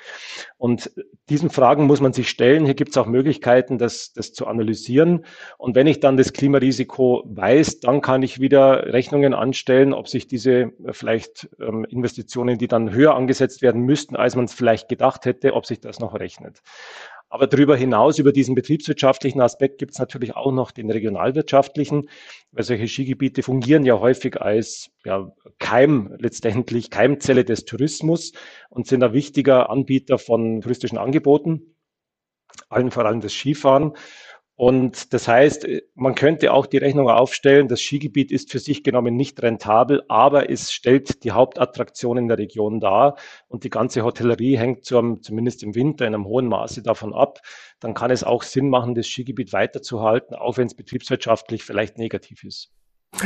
Und 0.57 0.92
diesen 1.30 1.50
Fragen 1.50 1.86
muss 1.86 2.01
man 2.01 2.13
sich 2.13 2.30
stellen. 2.30 2.65
Hier 2.65 2.74
gibt 2.74 2.92
es 2.92 2.98
auch 2.98 3.06
Möglichkeiten, 3.06 3.77
das, 3.77 4.13
das 4.13 4.33
zu 4.33 4.48
analysieren. 4.48 5.25
Und 5.57 5.75
wenn 5.75 5.88
ich 5.88 6.00
dann 6.00 6.18
das 6.18 6.33
Klimarisiko 6.33 7.24
weiß, 7.27 7.80
dann 7.80 8.01
kann 8.01 8.24
ich 8.24 8.39
wieder 8.39 8.92
Rechnungen 8.92 9.33
anstellen, 9.33 9.94
ob 9.94 10.07
sich 10.07 10.27
diese 10.27 10.51
äh, 10.53 10.71
vielleicht 10.92 11.50
ähm, 11.59 11.86
Investitionen, 11.86 12.57
die 12.57 12.68
dann 12.68 12.92
höher 12.92 13.15
angesetzt 13.15 13.62
werden 13.62 13.81
müssten, 13.81 14.15
als 14.15 14.36
man 14.36 14.45
es 14.45 14.53
vielleicht 14.53 14.89
gedacht 14.89 15.25
hätte, 15.25 15.53
ob 15.53 15.65
sich 15.65 15.80
das 15.80 16.00
noch 16.00 16.15
rechnet. 16.15 16.62
Aber 17.33 17.47
darüber 17.47 17.77
hinaus, 17.77 18.19
über 18.19 18.33
diesen 18.33 18.55
betriebswirtschaftlichen 18.55 19.39
Aspekt, 19.39 19.77
gibt 19.77 19.93
es 19.93 19.99
natürlich 19.99 20.35
auch 20.35 20.51
noch 20.51 20.71
den 20.71 20.91
regionalwirtschaftlichen, 20.91 22.09
weil 22.51 22.65
solche 22.65 22.89
Skigebiete 22.89 23.41
fungieren 23.41 23.85
ja 23.85 23.97
häufig 24.01 24.41
als 24.41 24.91
ja, 25.05 25.31
Keim, 25.57 26.13
letztendlich 26.19 26.89
Keimzelle 26.89 27.45
des 27.45 27.63
Tourismus 27.63 28.33
und 28.69 28.85
sind 28.85 29.01
ein 29.01 29.13
wichtiger 29.13 29.69
Anbieter 29.69 30.17
von 30.17 30.59
touristischen 30.59 30.97
Angeboten, 30.97 31.77
allen 32.67 32.91
vor 32.91 33.05
allem 33.05 33.21
das 33.21 33.31
Skifahren. 33.31 33.93
Und 34.62 35.12
das 35.15 35.27
heißt, 35.27 35.68
man 35.96 36.13
könnte 36.13 36.53
auch 36.53 36.68
die 36.68 36.77
Rechnung 36.77 37.10
aufstellen, 37.10 37.68
das 37.68 37.82
Skigebiet 37.82 38.32
ist 38.32 38.51
für 38.51 38.60
sich 38.60 38.84
genommen 38.84 39.15
nicht 39.15 39.41
rentabel, 39.41 40.03
aber 40.08 40.51
es 40.51 40.72
stellt 40.72 41.24
die 41.24 41.32
Hauptattraktion 41.32 42.20
in 42.20 42.27
der 42.27 42.38
Region 42.38 42.80
dar 42.80 43.18
und 43.48 43.63
die 43.63 43.72
ganze 43.72 44.03
Hotellerie 44.03 44.60
hängt 44.60 44.86
zum, 44.86 45.24
zumindest 45.24 45.63
im 45.63 45.74
Winter 45.74 46.06
in 46.06 46.13
einem 46.13 46.25
hohen 46.25 46.46
Maße 46.46 46.84
davon 46.84 47.12
ab. 47.12 47.39
Dann 47.80 47.96
kann 47.96 48.12
es 48.12 48.24
auch 48.24 48.44
Sinn 48.44 48.70
machen, 48.70 48.94
das 48.94 49.08
Skigebiet 49.08 49.51
weiterzuhalten, 49.51 50.36
auch 50.36 50.58
wenn 50.58 50.68
es 50.68 50.75
betriebswirtschaftlich 50.75 51.63
vielleicht 51.63 51.98
negativ 51.98 52.44
ist. 52.44 52.72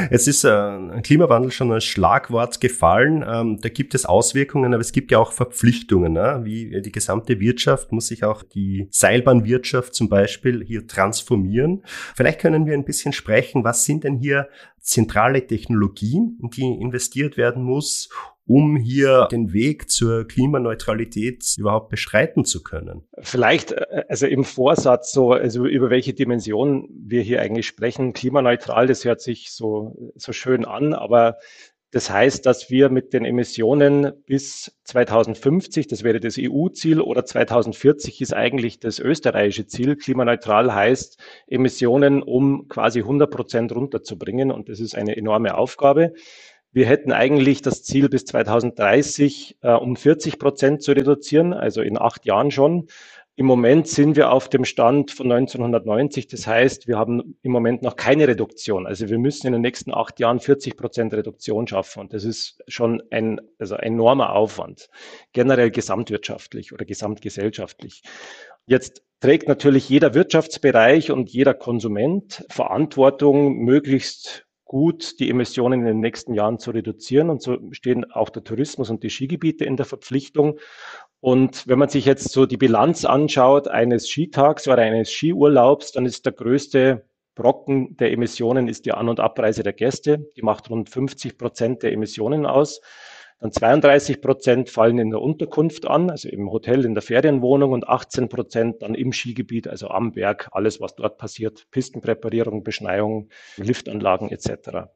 Es 0.09 0.27
ist 0.27 0.43
äh, 0.43 1.01
Klimawandel 1.03 1.51
schon 1.51 1.71
als 1.71 1.85
Schlagwort 1.85 2.59
gefallen. 2.59 3.23
Ähm, 3.27 3.59
da 3.61 3.69
gibt 3.69 3.95
es 3.95 4.05
Auswirkungen, 4.05 4.73
aber 4.73 4.81
es 4.81 4.91
gibt 4.91 5.11
ja 5.11 5.19
auch 5.19 5.31
Verpflichtungen. 5.31 6.13
Ne? 6.13 6.41
Wie 6.43 6.81
die 6.81 6.91
gesamte 6.91 7.39
Wirtschaft 7.39 7.91
muss 7.91 8.07
sich 8.07 8.23
auch 8.23 8.43
die 8.43 8.87
Seilbahnwirtschaft 8.91 9.93
zum 9.93 10.09
Beispiel 10.09 10.63
hier 10.65 10.87
transformieren. 10.87 11.83
Vielleicht 12.15 12.39
können 12.39 12.65
wir 12.65 12.73
ein 12.73 12.85
bisschen 12.85 13.13
sprechen, 13.13 13.63
was 13.63 13.85
sind 13.85 14.03
denn 14.03 14.17
hier 14.17 14.49
zentrale 14.81 15.45
Technologien, 15.45 16.39
in 16.41 16.49
die 16.49 16.63
investiert 16.81 17.37
werden 17.37 17.63
muss, 17.63 18.09
um 18.47 18.75
hier 18.75 19.27
den 19.31 19.53
Weg 19.53 19.89
zur 19.89 20.27
Klimaneutralität 20.27 21.55
überhaupt 21.57 21.89
bestreiten 21.89 22.45
zu 22.45 22.63
können? 22.63 23.07
Vielleicht, 23.19 23.71
äh, 23.71 24.05
also 24.07 24.27
im 24.27 24.43
Vorsatz 24.43 25.11
so, 25.11 25.31
also 25.31 25.65
über 25.65 25.89
welche 25.89 26.13
Dimension 26.13 26.87
wir 26.91 27.21
hier 27.21 27.41
eigentlich 27.41 27.67
sprechen. 27.67 28.13
Klimaneutral, 28.13 28.87
das 28.87 29.05
hört 29.05 29.21
sich 29.21 29.51
so, 29.51 30.11
so 30.15 30.31
schön 30.31 30.65
an, 30.65 30.93
aber 30.93 31.37
das 31.95 32.09
heißt, 32.09 32.45
dass 32.45 32.69
wir 32.69 32.89
mit 32.89 33.13
den 33.13 33.23
Emissionen 33.23 34.11
bis 34.25 34.77
2050, 34.83 35.87
das 35.87 36.03
wäre 36.03 36.19
das 36.19 36.35
EU-Ziel, 36.37 36.99
oder 36.99 37.23
2040 37.23 38.19
ist 38.19 38.33
eigentlich 38.33 38.81
das 38.81 38.99
österreichische 38.99 39.65
Ziel. 39.65 39.95
Klimaneutral 39.95 40.75
heißt, 40.75 41.17
Emissionen 41.47 42.21
um 42.21 42.67
quasi 42.67 42.99
100 42.99 43.31
Prozent 43.31 43.73
runterzubringen. 43.73 44.51
Und 44.51 44.67
das 44.67 44.81
ist 44.81 44.93
eine 44.93 45.15
enorme 45.15 45.55
Aufgabe. 45.55 46.11
Wir 46.75 46.87
hätten 46.87 47.13
eigentlich 47.13 47.61
das 47.61 47.83
Ziel 47.83 48.09
bis 48.09 48.25
2030 48.25 49.59
äh, 49.61 49.71
um 49.71 49.95
40 49.95 50.37
Prozent 50.37 50.83
zu 50.83 50.91
reduzieren, 50.91 51.53
also 51.53 51.81
in 51.81 51.97
acht 51.97 52.25
Jahren 52.25 52.51
schon. 52.51 52.87
Im 53.37 53.45
Moment 53.45 53.87
sind 53.87 54.17
wir 54.17 54.33
auf 54.33 54.49
dem 54.49 54.65
Stand 54.65 55.11
von 55.11 55.31
1990. 55.31 56.27
Das 56.27 56.45
heißt, 56.45 56.89
wir 56.89 56.97
haben 56.97 57.37
im 57.43 57.53
Moment 57.53 57.81
noch 57.81 57.95
keine 57.95 58.27
Reduktion. 58.27 58.87
Also 58.87 59.07
wir 59.07 59.17
müssen 59.17 59.47
in 59.47 59.53
den 59.53 59.61
nächsten 59.61 59.93
acht 59.93 60.19
Jahren 60.19 60.41
40 60.41 60.75
Prozent 60.75 61.13
Reduktion 61.13 61.65
schaffen. 61.65 62.01
Und 62.01 62.13
das 62.13 62.25
ist 62.25 62.61
schon 62.67 63.01
ein 63.09 63.39
also 63.57 63.75
enormer 63.75 64.33
Aufwand, 64.33 64.89
generell 65.31 65.71
gesamtwirtschaftlich 65.71 66.73
oder 66.73 66.83
gesamtgesellschaftlich. 66.83 68.03
Jetzt 68.65 69.01
trägt 69.21 69.47
natürlich 69.47 69.87
jeder 69.87 70.13
Wirtschaftsbereich 70.13 71.09
und 71.09 71.29
jeder 71.29 71.53
Konsument 71.53 72.45
Verantwortung, 72.49 73.59
möglichst 73.59 74.44
gut 74.65 75.19
die 75.19 75.29
Emissionen 75.29 75.81
in 75.81 75.85
den 75.85 75.99
nächsten 75.99 76.33
Jahren 76.33 76.59
zu 76.59 76.71
reduzieren. 76.71 77.29
Und 77.29 77.41
so 77.41 77.57
stehen 77.71 78.11
auch 78.11 78.29
der 78.29 78.43
Tourismus 78.43 78.89
und 78.89 79.03
die 79.03 79.09
Skigebiete 79.09 79.63
in 79.63 79.77
der 79.77 79.85
Verpflichtung. 79.85 80.59
Und 81.21 81.67
wenn 81.67 81.79
man 81.79 81.89
sich 81.89 82.05
jetzt 82.05 82.31
so 82.31 82.45
die 82.45 82.57
Bilanz 82.57 83.05
anschaut 83.05 83.67
eines 83.67 84.09
Skitags 84.09 84.67
oder 84.67 84.81
eines 84.81 85.11
Skiurlaubs, 85.11 85.91
dann 85.91 86.05
ist 86.05 86.25
der 86.25 86.33
größte 86.33 87.05
Brocken 87.35 87.97
der 87.97 88.11
Emissionen 88.11 88.67
ist 88.67 88.85
die 88.85 88.93
An- 88.93 89.09
und 89.09 89.19
Abreise 89.19 89.61
der 89.61 89.73
Gäste. 89.73 90.31
Die 90.37 90.41
macht 90.41 90.69
rund 90.69 90.89
50 90.89 91.37
Prozent 91.37 91.83
der 91.83 91.91
Emissionen 91.91 92.45
aus. 92.45 92.81
Dann 93.39 93.51
32 93.51 94.21
Prozent 94.21 94.69
fallen 94.69 94.97
in 94.97 95.09
der 95.09 95.21
Unterkunft 95.21 95.85
an, 95.85 96.09
also 96.09 96.29
im 96.29 96.49
Hotel, 96.49 96.85
in 96.85 96.93
der 96.93 97.01
Ferienwohnung 97.01 97.73
und 97.73 97.87
18 97.87 98.29
Prozent 98.29 98.81
dann 98.81 98.95
im 98.95 99.11
Skigebiet, 99.11 99.67
also 99.67 99.89
am 99.89 100.13
Berg, 100.13 100.47
alles, 100.51 100.79
was 100.79 100.95
dort 100.95 101.17
passiert, 101.17 101.67
Pistenpräparierung, 101.71 102.63
Beschneiung, 102.63 103.29
Liftanlagen 103.57 104.29
etc. 104.29 104.87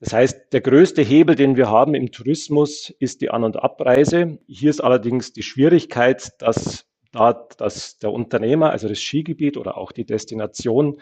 Das 0.00 0.12
heißt, 0.12 0.52
der 0.52 0.60
größte 0.60 1.02
Hebel, 1.02 1.36
den 1.36 1.56
wir 1.56 1.70
haben 1.70 1.94
im 1.94 2.10
Tourismus, 2.10 2.92
ist 2.98 3.20
die 3.20 3.30
An- 3.30 3.44
und 3.44 3.56
Abreise. 3.56 4.38
Hier 4.48 4.70
ist 4.70 4.80
allerdings 4.80 5.32
die 5.32 5.42
Schwierigkeit, 5.42 6.32
dass 6.38 6.84
da 7.12 7.32
dass 7.56 7.98
der 7.98 8.12
Unternehmer, 8.12 8.70
also 8.70 8.88
das 8.88 9.00
Skigebiet 9.00 9.56
oder 9.56 9.78
auch 9.78 9.92
die 9.92 10.04
Destination, 10.04 11.00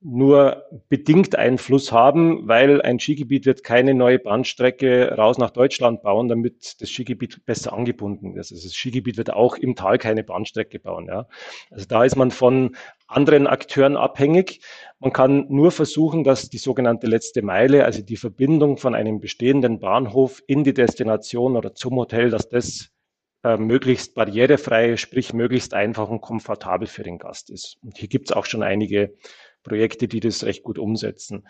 nur 0.00 0.64
bedingt 0.88 1.36
Einfluss 1.36 1.90
haben, 1.90 2.46
weil 2.46 2.82
ein 2.82 3.00
Skigebiet 3.00 3.46
wird 3.46 3.64
keine 3.64 3.94
neue 3.94 4.18
Bahnstrecke 4.18 5.14
raus 5.16 5.38
nach 5.38 5.50
Deutschland 5.50 6.02
bauen, 6.02 6.28
damit 6.28 6.80
das 6.80 6.90
Skigebiet 6.90 7.44
besser 7.46 7.72
angebunden 7.72 8.36
ist. 8.36 8.52
Also 8.52 8.66
das 8.66 8.74
Skigebiet 8.74 9.16
wird 9.16 9.32
auch 9.32 9.56
im 9.56 9.74
Tal 9.74 9.98
keine 9.98 10.22
Bahnstrecke 10.22 10.78
bauen. 10.78 11.06
Ja. 11.08 11.28
Also 11.70 11.86
da 11.88 12.04
ist 12.04 12.16
man 12.16 12.30
von 12.30 12.76
anderen 13.06 13.46
Akteuren 13.46 13.96
abhängig. 13.96 14.60
Man 14.98 15.12
kann 15.12 15.46
nur 15.48 15.70
versuchen, 15.70 16.24
dass 16.24 16.50
die 16.50 16.58
sogenannte 16.58 17.06
letzte 17.06 17.42
Meile, 17.42 17.84
also 17.84 18.02
die 18.02 18.16
Verbindung 18.16 18.76
von 18.76 18.94
einem 18.94 19.20
bestehenden 19.20 19.80
Bahnhof 19.80 20.42
in 20.46 20.62
die 20.62 20.74
Destination 20.74 21.56
oder 21.56 21.74
zum 21.74 21.96
Hotel, 21.96 22.30
dass 22.30 22.48
das 22.48 22.90
äh, 23.44 23.56
möglichst 23.56 24.14
barrierefrei, 24.14 24.96
sprich 24.96 25.32
möglichst 25.32 25.72
einfach 25.72 26.08
und 26.08 26.20
komfortabel 26.20 26.88
für 26.88 27.02
den 27.02 27.18
Gast 27.18 27.48
ist. 27.48 27.78
Und 27.82 27.96
hier 27.96 28.08
gibt 28.08 28.30
es 28.30 28.36
auch 28.36 28.44
schon 28.44 28.62
einige 28.62 29.14
Projekte, 29.66 30.08
die 30.08 30.20
das 30.20 30.44
recht 30.44 30.62
gut 30.62 30.78
umsetzen. 30.78 31.46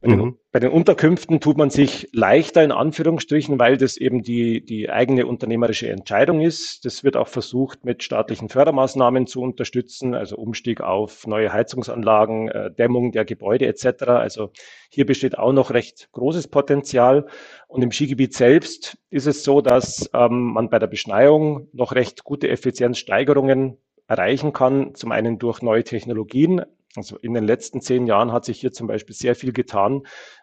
Bei, 0.00 0.08
mhm. 0.08 0.18
den, 0.18 0.38
bei, 0.52 0.60
den, 0.60 0.70
Unterkünften 0.70 1.40
tut 1.40 1.56
man 1.56 1.70
sich 1.70 2.08
leichter 2.12 2.62
in 2.62 2.70
Anführungsstrichen, 2.70 3.58
weil 3.58 3.78
das 3.78 3.96
eben 3.96 4.22
die, 4.22 4.64
die 4.64 4.90
eigene 4.90 5.26
unternehmerische 5.26 5.88
Entscheidung 5.88 6.40
ist. 6.42 6.84
Das 6.84 7.02
wird 7.02 7.16
auch 7.16 7.28
versucht, 7.28 7.84
mit 7.84 8.02
staatlichen 8.02 8.48
Fördermaßnahmen 8.48 9.26
zu 9.26 9.40
unterstützen, 9.40 10.14
also 10.14 10.36
Umstieg 10.36 10.80
auf 10.80 11.26
neue 11.26 11.52
Heizungsanlagen, 11.52 12.48
äh, 12.48 12.70
Dämmung 12.70 13.12
der 13.12 13.24
Gebäude 13.24 13.66
etc. 13.66 14.04
Also 14.04 14.50
hier 14.90 15.06
besteht 15.06 15.38
auch 15.38 15.52
noch 15.52 15.70
recht 15.70 16.08
großes 16.12 16.48
Potenzial. 16.48 17.26
Und 17.68 17.82
im 17.82 17.90
Skigebiet 17.90 18.34
selbst 18.34 18.98
ist 19.10 19.26
es 19.26 19.44
so, 19.44 19.60
dass 19.60 20.10
ähm, 20.12 20.52
man 20.52 20.68
bei 20.68 20.78
der 20.78 20.86
Beschneiung 20.86 21.68
noch 21.72 21.92
recht 21.94 22.22
gute 22.22 22.48
Effizienzsteigerungen 22.48 23.78
erreichen 24.08 24.52
kann. 24.52 24.94
Zum 24.94 25.12
einen 25.12 25.38
durch 25.38 25.62
neue 25.62 25.84
Technologien, 25.84 26.62
also 26.96 27.16
in 27.18 27.34
den 27.34 27.44
letzten 27.44 27.80
zehn 27.80 28.06
Jahren 28.06 28.32
hat 28.32 28.44
sich 28.44 28.60
hier 28.60 28.72
zum 28.72 28.86
Beispiel 28.86 29.14
sehr 29.14 29.34
viel 29.34 29.52
getan, 29.52 30.02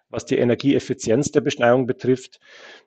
was 0.09 0.25
die 0.25 0.37
Energieeffizienz 0.37 1.31
der 1.31 1.41
Beschneiung 1.41 1.87
betrifft. 1.87 2.39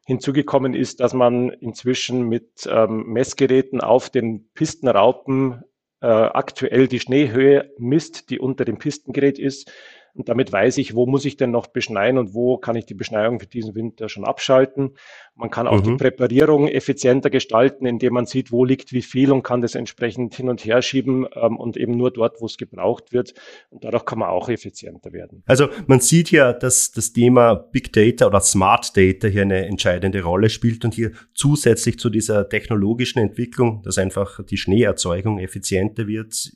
Hinzugekommen 0.06 0.74
ist, 0.74 1.00
dass 1.00 1.12
man 1.12 1.50
inzwischen 1.50 2.28
mit 2.28 2.68
ähm, 2.70 3.04
Messgeräten 3.06 3.80
auf 3.80 4.10
den 4.10 4.48
Pistenraupen 4.54 5.64
äh, 6.00 6.06
aktuell 6.06 6.88
die 6.88 7.00
Schneehöhe 7.00 7.72
misst, 7.78 8.30
die 8.30 8.38
unter 8.38 8.64
dem 8.64 8.78
Pistengerät 8.78 9.38
ist. 9.38 9.72
Und 10.16 10.30
damit 10.30 10.50
weiß 10.50 10.78
ich, 10.78 10.94
wo 10.94 11.06
muss 11.06 11.26
ich 11.26 11.36
denn 11.36 11.50
noch 11.50 11.66
beschneien 11.66 12.16
und 12.16 12.32
wo 12.32 12.56
kann 12.56 12.74
ich 12.74 12.86
die 12.86 12.94
Beschneiung 12.94 13.38
für 13.38 13.46
diesen 13.46 13.74
Winter 13.74 14.08
schon 14.08 14.24
abschalten. 14.24 14.96
Man 15.34 15.50
kann 15.50 15.66
auch 15.66 15.80
mhm. 15.80 15.84
die 15.84 15.96
Präparierung 15.96 16.68
effizienter 16.68 17.28
gestalten, 17.28 17.84
indem 17.84 18.14
man 18.14 18.24
sieht, 18.24 18.50
wo 18.50 18.64
liegt 18.64 18.92
wie 18.92 19.02
viel 19.02 19.30
und 19.30 19.42
kann 19.42 19.60
das 19.60 19.74
entsprechend 19.74 20.34
hin 20.34 20.48
und 20.48 20.64
her 20.64 20.80
schieben 20.80 21.26
ähm, 21.34 21.58
und 21.58 21.76
eben 21.76 21.92
nur 21.92 22.10
dort, 22.10 22.40
wo 22.40 22.46
es 22.46 22.56
gebraucht 22.56 23.12
wird. 23.12 23.34
Und 23.68 23.84
dadurch 23.84 24.06
kann 24.06 24.18
man 24.18 24.30
auch 24.30 24.48
effizienter 24.48 25.12
werden. 25.12 25.42
Also 25.44 25.68
man 25.86 26.00
sieht 26.00 26.30
ja, 26.30 26.54
dass 26.54 26.92
das 26.92 27.12
Thema 27.12 27.54
Big 27.54 27.92
Data 27.92 28.26
oder 28.26 28.40
Smart 28.40 28.96
Data 28.96 29.28
hier 29.28 29.42
eine 29.42 29.66
entscheidende 29.66 30.22
Rolle 30.22 30.48
spielt 30.48 30.84
und 30.86 30.94
hier 30.94 31.12
zusätzlich 31.34 31.98
zu 31.98 32.08
dieser 32.08 32.48
technologischen 32.48 33.18
Entwicklung, 33.18 33.82
dass 33.82 33.98
einfach 33.98 34.42
die 34.44 34.56
Schneeerzeugung 34.56 35.38
effizienter 35.38 36.06
wird, 36.06 36.52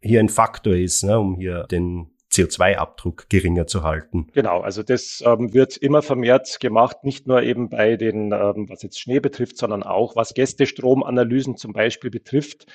hier 0.00 0.20
ein 0.20 0.28
Faktor 0.28 0.74
ist, 0.74 1.04
ne, 1.04 1.18
um 1.18 1.36
hier 1.36 1.64
den 1.70 2.10
CO2-Abdruck 2.38 3.28
geringer 3.28 3.66
zu 3.66 3.82
halten. 3.82 4.28
Genau, 4.32 4.60
also 4.60 4.82
das 4.82 5.22
ähm, 5.26 5.52
wird 5.52 5.76
immer 5.76 6.02
vermehrt 6.02 6.60
gemacht, 6.60 7.04
nicht 7.04 7.26
nur 7.26 7.42
eben 7.42 7.68
bei 7.68 7.96
den, 7.96 8.32
ähm, 8.32 8.68
was 8.68 8.82
jetzt 8.82 9.00
Schnee 9.00 9.20
betrifft, 9.20 9.58
sondern 9.58 9.82
auch 9.82 10.16
was 10.16 10.34
Gästestromanalysen 10.34 11.56
zum 11.56 11.72
Beispiel 11.72 12.10
betrifft. 12.10 12.66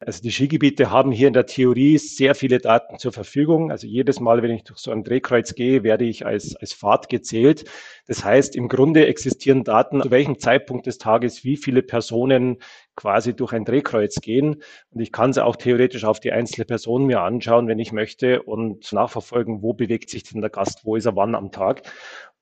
Also 0.00 0.22
die 0.22 0.32
Skigebiete 0.32 0.90
haben 0.90 1.12
hier 1.12 1.28
in 1.28 1.34
der 1.34 1.46
Theorie 1.46 1.98
sehr 1.98 2.34
viele 2.34 2.58
Daten 2.58 2.98
zur 2.98 3.12
Verfügung. 3.12 3.70
Also 3.70 3.86
jedes 3.86 4.20
Mal, 4.20 4.42
wenn 4.42 4.50
ich 4.50 4.64
durch 4.64 4.78
so 4.78 4.90
ein 4.90 5.04
Drehkreuz 5.04 5.54
gehe, 5.54 5.82
werde 5.82 6.04
ich 6.04 6.26
als, 6.26 6.56
als 6.56 6.72
Fahrt 6.72 7.08
gezählt. 7.08 7.64
Das 8.06 8.24
heißt, 8.24 8.54
im 8.56 8.68
Grunde 8.68 9.06
existieren 9.06 9.64
Daten, 9.64 10.02
zu 10.02 10.10
welchem 10.10 10.38
Zeitpunkt 10.38 10.86
des 10.86 10.98
Tages 10.98 11.44
wie 11.44 11.56
viele 11.56 11.82
Personen 11.82 12.58
quasi 12.96 13.34
durch 13.34 13.52
ein 13.52 13.64
Drehkreuz 13.64 14.20
gehen. 14.20 14.62
Und 14.90 15.00
ich 15.00 15.12
kann 15.12 15.32
sie 15.32 15.44
auch 15.44 15.56
theoretisch 15.56 16.04
auf 16.04 16.20
die 16.20 16.32
einzelne 16.32 16.64
Person 16.64 17.06
mir 17.06 17.22
anschauen, 17.22 17.68
wenn 17.68 17.78
ich 17.78 17.92
möchte 17.92 18.42
und 18.42 18.92
nachverfolgen, 18.92 19.62
wo 19.62 19.72
bewegt 19.72 20.10
sich 20.10 20.24
denn 20.24 20.40
der 20.40 20.50
Gast, 20.50 20.84
wo 20.84 20.96
ist 20.96 21.06
er 21.06 21.16
wann 21.16 21.34
am 21.34 21.50
Tag. 21.52 21.82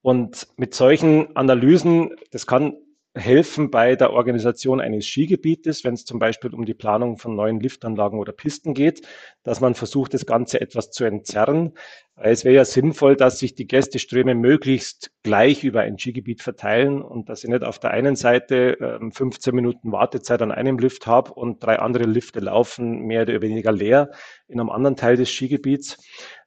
Und 0.02 0.48
mit 0.56 0.74
solchen 0.74 1.36
Analysen, 1.36 2.16
das 2.30 2.46
kann 2.46 2.76
helfen 3.14 3.70
bei 3.70 3.94
der 3.94 4.12
Organisation 4.12 4.80
eines 4.80 5.06
Skigebietes, 5.06 5.84
wenn 5.84 5.94
es 5.94 6.04
zum 6.04 6.18
Beispiel 6.18 6.54
um 6.54 6.64
die 6.64 6.74
Planung 6.74 7.18
von 7.18 7.36
neuen 7.36 7.60
Liftanlagen 7.60 8.18
oder 8.18 8.32
Pisten 8.32 8.72
geht, 8.72 9.06
dass 9.42 9.60
man 9.60 9.74
versucht, 9.74 10.14
das 10.14 10.24
Ganze 10.24 10.60
etwas 10.60 10.90
zu 10.90 11.04
entzerren. 11.04 11.74
Es 12.16 12.44
wäre 12.44 12.54
ja 12.54 12.64
sinnvoll, 12.66 13.16
dass 13.16 13.38
sich 13.38 13.54
die 13.54 13.66
Gästeströme 13.66 14.34
möglichst 14.34 15.10
gleich 15.22 15.64
über 15.64 15.80
ein 15.80 15.98
Skigebiet 15.98 16.42
verteilen 16.42 17.00
und 17.00 17.30
dass 17.30 17.42
ich 17.42 17.48
nicht 17.48 17.64
auf 17.64 17.78
der 17.78 17.92
einen 17.92 18.16
Seite 18.16 19.00
15 19.12 19.50
ähm, 19.50 19.56
Minuten 19.56 19.92
Wartezeit 19.92 20.42
an 20.42 20.52
einem 20.52 20.78
Lift 20.78 21.06
habe 21.06 21.32
und 21.32 21.64
drei 21.64 21.78
andere 21.78 22.04
Lifte 22.04 22.40
laufen 22.40 23.06
mehr 23.06 23.22
oder 23.22 23.40
weniger 23.40 23.72
leer 23.72 24.10
in 24.46 24.60
einem 24.60 24.68
anderen 24.68 24.96
Teil 24.96 25.16
des 25.16 25.30
Skigebiets. 25.30 25.96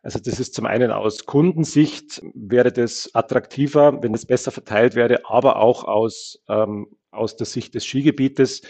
Also 0.04 0.20
das 0.20 0.40
ist 0.40 0.54
zum 0.54 0.68
einen 0.68 0.92
aus 0.92 1.26
Kundensicht 1.26 2.22
wäre 2.36 2.72
das 2.72 3.10
attraktiver, 3.16 4.04
wenn 4.04 4.14
es 4.14 4.28
besser 4.28 4.52
verteilt 4.52 4.94
wäre, 4.94 5.22
aber 5.26 5.58
auch 5.58 5.84
aus, 5.84 6.44
ähm, 6.48 6.96
aus 7.10 7.38
der 7.38 7.48
Sicht 7.48 7.74
des 7.74 7.86
Skigebietes, 7.86 8.62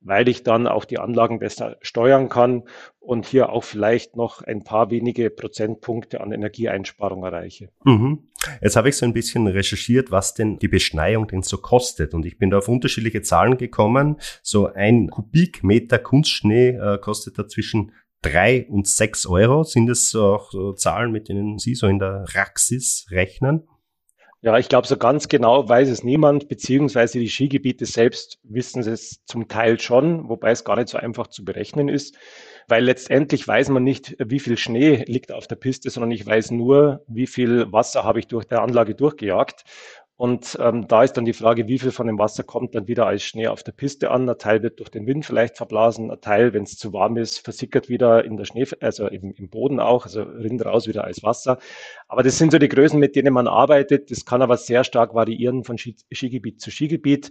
weil 0.00 0.28
ich 0.28 0.42
dann 0.42 0.66
auch 0.66 0.84
die 0.84 0.98
Anlagen 0.98 1.38
besser 1.38 1.76
steuern 1.82 2.28
kann 2.28 2.64
und 3.00 3.26
hier 3.26 3.50
auch 3.50 3.64
vielleicht 3.64 4.16
noch 4.16 4.42
ein 4.42 4.62
paar 4.62 4.90
wenige 4.90 5.30
Prozentpunkte 5.30 6.20
an 6.20 6.32
Energieeinsparung 6.32 7.24
erreiche. 7.24 7.70
Mhm. 7.84 8.28
Jetzt 8.62 8.76
habe 8.76 8.88
ich 8.88 8.96
so 8.96 9.06
ein 9.06 9.12
bisschen 9.12 9.46
recherchiert, 9.46 10.10
was 10.10 10.34
denn 10.34 10.58
die 10.58 10.68
Beschneiung 10.68 11.26
denn 11.26 11.42
so 11.42 11.58
kostet. 11.58 12.14
Und 12.14 12.24
ich 12.24 12.38
bin 12.38 12.50
da 12.50 12.58
auf 12.58 12.68
unterschiedliche 12.68 13.22
Zahlen 13.22 13.56
gekommen. 13.56 14.16
So 14.42 14.66
ein 14.66 15.08
Kubikmeter 15.08 15.98
Kunstschnee 15.98 16.70
äh, 16.70 16.98
kostet 16.98 17.38
da 17.38 17.48
zwischen 17.48 17.92
drei 18.22 18.66
und 18.68 18.86
sechs 18.86 19.26
Euro. 19.26 19.64
Sind 19.64 19.88
es 19.90 20.14
auch 20.14 20.50
so 20.50 20.72
Zahlen, 20.72 21.10
mit 21.12 21.28
denen 21.28 21.58
Sie 21.58 21.74
so 21.74 21.86
in 21.86 21.98
der 21.98 22.24
Praxis 22.30 23.06
rechnen? 23.10 23.64
Ja, 24.40 24.56
ich 24.56 24.68
glaube, 24.68 24.86
so 24.86 24.96
ganz 24.96 25.26
genau 25.28 25.68
weiß 25.68 25.88
es 25.88 26.04
niemand, 26.04 26.48
beziehungsweise 26.48 27.18
die 27.18 27.28
Skigebiete 27.28 27.86
selbst 27.86 28.38
wissen 28.44 28.82
es 28.86 29.24
zum 29.24 29.48
Teil 29.48 29.80
schon, 29.80 30.28
wobei 30.28 30.52
es 30.52 30.62
gar 30.62 30.76
nicht 30.76 30.88
so 30.88 30.96
einfach 30.98 31.26
zu 31.26 31.44
berechnen 31.44 31.88
ist, 31.88 32.16
weil 32.68 32.84
letztendlich 32.84 33.48
weiß 33.48 33.68
man 33.70 33.82
nicht, 33.82 34.14
wie 34.24 34.38
viel 34.38 34.56
Schnee 34.56 35.02
liegt 35.08 35.32
auf 35.32 35.48
der 35.48 35.56
Piste, 35.56 35.90
sondern 35.90 36.12
ich 36.12 36.24
weiß 36.24 36.52
nur, 36.52 37.02
wie 37.08 37.26
viel 37.26 37.72
Wasser 37.72 38.04
habe 38.04 38.20
ich 38.20 38.28
durch 38.28 38.44
der 38.44 38.62
Anlage 38.62 38.94
durchgejagt. 38.94 39.64
Und 40.18 40.58
ähm, 40.60 40.88
da 40.88 41.04
ist 41.04 41.12
dann 41.12 41.24
die 41.24 41.32
Frage, 41.32 41.68
wie 41.68 41.78
viel 41.78 41.92
von 41.92 42.08
dem 42.08 42.18
Wasser 42.18 42.42
kommt 42.42 42.74
dann 42.74 42.88
wieder 42.88 43.06
als 43.06 43.22
Schnee 43.22 43.46
auf 43.46 43.62
der 43.62 43.70
Piste 43.70 44.10
an. 44.10 44.28
Ein 44.28 44.36
Teil 44.36 44.64
wird 44.64 44.80
durch 44.80 44.88
den 44.88 45.06
Wind 45.06 45.24
vielleicht 45.24 45.56
verblasen, 45.56 46.10
ein 46.10 46.20
Teil, 46.20 46.52
wenn 46.52 46.64
es 46.64 46.76
zu 46.76 46.92
warm 46.92 47.16
ist, 47.16 47.38
versickert 47.38 47.88
wieder 47.88 48.24
in 48.24 48.36
der 48.36 48.44
Schnee, 48.44 48.66
also 48.80 49.06
im, 49.06 49.32
im 49.32 49.48
Boden 49.48 49.78
auch, 49.78 50.06
also 50.06 50.22
rinnt 50.22 50.66
raus 50.66 50.88
wieder 50.88 51.04
als 51.04 51.22
Wasser. 51.22 51.58
Aber 52.08 52.24
das 52.24 52.36
sind 52.36 52.50
so 52.50 52.58
die 52.58 52.68
Größen, 52.68 52.98
mit 52.98 53.14
denen 53.14 53.32
man 53.32 53.46
arbeitet. 53.46 54.10
Das 54.10 54.24
kann 54.24 54.42
aber 54.42 54.56
sehr 54.56 54.82
stark 54.82 55.14
variieren 55.14 55.62
von 55.62 55.78
Skigebiet 55.78 56.60
zu 56.60 56.72
Skigebiet. 56.72 57.30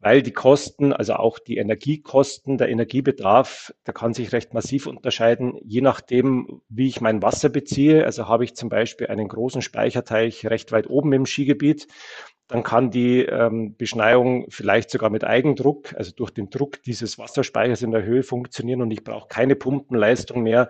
Weil 0.00 0.22
die 0.22 0.32
Kosten, 0.32 0.92
also 0.92 1.14
auch 1.14 1.38
die 1.38 1.58
Energiekosten, 1.58 2.56
der 2.56 2.70
Energiebedarf, 2.70 3.72
der 3.86 3.94
kann 3.94 4.14
sich 4.14 4.32
recht 4.32 4.54
massiv 4.54 4.86
unterscheiden, 4.86 5.58
je 5.62 5.82
nachdem, 5.82 6.62
wie 6.68 6.88
ich 6.88 7.00
mein 7.02 7.22
Wasser 7.22 7.50
beziehe. 7.50 8.04
Also 8.04 8.26
habe 8.26 8.44
ich 8.44 8.56
zum 8.56 8.70
Beispiel 8.70 9.08
einen 9.08 9.28
großen 9.28 9.60
Speicherteich 9.60 10.46
recht 10.46 10.72
weit 10.72 10.88
oben 10.88 11.12
im 11.12 11.26
Skigebiet, 11.26 11.86
dann 12.50 12.64
kann 12.64 12.90
die 12.90 13.20
ähm, 13.20 13.76
Beschneiung 13.76 14.46
vielleicht 14.48 14.90
sogar 14.90 15.08
mit 15.08 15.22
Eigendruck, 15.22 15.94
also 15.94 16.10
durch 16.10 16.32
den 16.32 16.50
Druck 16.50 16.82
dieses 16.82 17.16
Wasserspeichers 17.16 17.82
in 17.82 17.92
der 17.92 18.02
Höhe 18.02 18.24
funktionieren 18.24 18.82
und 18.82 18.90
ich 18.90 19.04
brauche 19.04 19.28
keine 19.28 19.54
Pumpenleistung 19.54 20.42
mehr, 20.42 20.68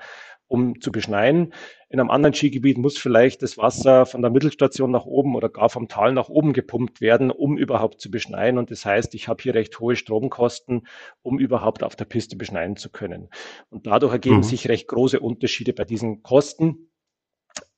um 0.50 0.80
zu 0.80 0.90
beschneien. 0.90 1.54
In 1.88 2.00
einem 2.00 2.10
anderen 2.10 2.34
Skigebiet 2.34 2.76
muss 2.76 2.98
vielleicht 2.98 3.42
das 3.42 3.56
Wasser 3.56 4.04
von 4.04 4.20
der 4.20 4.32
Mittelstation 4.32 4.90
nach 4.90 5.06
oben 5.06 5.36
oder 5.36 5.48
gar 5.48 5.70
vom 5.70 5.86
Tal 5.86 6.12
nach 6.12 6.28
oben 6.28 6.52
gepumpt 6.52 7.00
werden, 7.00 7.30
um 7.30 7.56
überhaupt 7.56 8.00
zu 8.00 8.10
beschneien. 8.10 8.58
Und 8.58 8.70
das 8.72 8.84
heißt, 8.84 9.14
ich 9.14 9.28
habe 9.28 9.42
hier 9.42 9.54
recht 9.54 9.78
hohe 9.78 9.94
Stromkosten, 9.94 10.86
um 11.22 11.38
überhaupt 11.38 11.84
auf 11.84 11.94
der 11.94 12.04
Piste 12.04 12.36
beschneien 12.36 12.76
zu 12.76 12.90
können. 12.90 13.28
Und 13.70 13.86
dadurch 13.86 14.12
ergeben 14.12 14.38
mhm. 14.38 14.42
sich 14.42 14.68
recht 14.68 14.88
große 14.88 15.20
Unterschiede 15.20 15.72
bei 15.72 15.84
diesen 15.84 16.22
Kosten. 16.22 16.89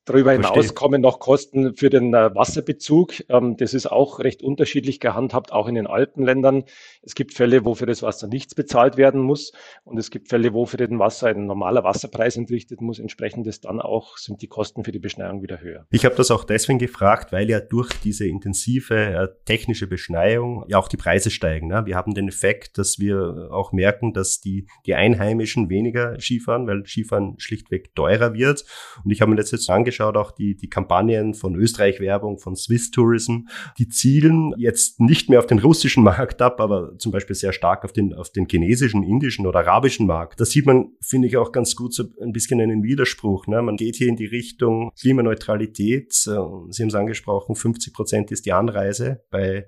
Darüber 0.05 0.33
hinaus 0.33 0.75
kommen 0.75 1.01
noch 1.01 1.21
Kosten 1.21 1.77
für 1.77 1.89
den 1.89 2.13
äh, 2.13 2.35
Wasserbezug. 2.35 3.23
Ähm, 3.29 3.57
das 3.57 3.73
ist 3.73 3.87
auch 3.87 4.19
recht 4.19 4.43
unterschiedlich 4.43 4.99
gehandhabt, 4.99 5.53
auch 5.53 5.69
in 5.69 5.77
den 5.77 5.87
Alpenländern. 5.87 6.65
Es 7.03 7.15
gibt 7.15 7.35
Fälle, 7.35 7.65
wo 7.65 7.77
für 7.77 7.87
das 7.87 8.03
Wasser 8.03 8.27
nichts 8.27 8.57
bezahlt 8.57 8.97
werden 8.97 9.21
muss. 9.21 9.53
Und 9.85 9.99
es 9.99 10.11
gibt 10.11 10.29
Fälle, 10.29 10.53
wo 10.55 10.67
für 10.67 10.77
den 10.77 10.99
Wasser 10.99 11.29
ein 11.29 11.47
normaler 11.47 11.85
Wasserpreis 11.85 12.37
entrichtet 12.37 12.81
muss. 12.81 12.99
Entsprechend 12.99 13.47
ist 13.47 13.65
dann 13.65 13.81
auch, 13.81 14.17
sind 14.19 14.43
die 14.43 14.49
Kosten 14.49 14.83
für 14.83 14.91
die 14.91 14.99
Beschneiung 14.99 15.41
wieder 15.41 15.61
höher. 15.61 15.87
Ich 15.91 16.05
habe 16.05 16.17
das 16.17 16.33
auch 16.33 16.43
deswegen 16.43 16.81
gefragt, 16.81 17.31
weil 17.31 17.49
ja 17.49 17.61
durch 17.61 17.93
diese 18.03 18.27
intensive 18.27 18.97
äh, 18.97 19.29
technische 19.45 19.87
Beschneiung 19.87 20.65
ja 20.67 20.79
auch 20.79 20.89
die 20.89 20.97
Preise 20.97 21.31
steigen. 21.31 21.69
Ne? 21.69 21.87
Wir 21.87 21.95
haben 21.95 22.15
den 22.15 22.27
Effekt, 22.27 22.77
dass 22.77 22.99
wir 22.99 23.51
auch 23.53 23.71
merken, 23.71 24.13
dass 24.13 24.41
die, 24.41 24.67
die 24.85 24.95
Einheimischen 24.95 25.71
weniger 25.71 26.19
Skifahren, 26.19 26.67
weil 26.67 26.85
Skifahren 26.87 27.39
schlichtweg 27.39 27.95
teurer 27.95 28.35
wird. 28.35 28.65
Und 29.05 29.13
ich 29.13 29.21
habe 29.21 29.31
mir 29.31 29.37
das 29.37 29.53
jetzt 29.53 29.71
angeschaut, 29.71 29.92
angeschaut, 29.93 30.17
auch 30.17 30.33
die, 30.33 30.57
die 30.57 30.69
Kampagnen 30.69 31.35
von 31.35 31.55
Österreich-Werbung, 31.55 32.39
von 32.39 32.57
Swiss 32.57 32.91
Tourism, 32.91 33.47
die 33.79 33.89
zielen 33.89 34.55
jetzt 34.57 35.01
nicht 35.01 35.29
mehr 35.29 35.39
auf 35.39 35.47
den 35.47 35.59
russischen 35.59 36.03
Markt 36.13 36.41
ab, 36.41 36.61
aber 36.61 36.97
zum 36.99 37.13
Beispiel 37.13 37.37
sehr 37.37 37.53
stark 37.53 37.85
auf 37.85 37.93
den, 37.93 38.15
auf 38.15 38.31
den 38.31 38.47
chinesischen, 38.49 39.03
indischen 39.03 39.47
oder 39.47 39.61
arabischen 39.61 40.07
Markt. 40.07 40.41
Da 40.41 40.45
sieht 40.45 40.67
man, 40.67 40.93
finde 41.01 41.29
ich, 41.29 41.37
auch 41.37 41.53
ganz 41.53 41.77
gut 41.77 41.95
so 41.95 42.05
ein 42.23 42.33
bisschen 42.33 42.61
einen 42.61 42.83
Widerspruch. 42.83 43.47
Ne? 43.47 43.63
Man 43.63 43.77
geht 43.77 43.97
hier 43.97 44.09
in 44.09 44.17
die 44.17 44.27
Richtung 44.27 44.93
Klimaneutralität. 44.99 46.13
Sie 46.13 46.31
haben 46.33 46.69
es 46.71 46.95
angesprochen, 46.95 47.55
50 47.55 47.93
Prozent 47.93 48.31
ist 48.31 48.47
die 48.47 48.53
Anreise 48.53 49.23
bei 49.31 49.67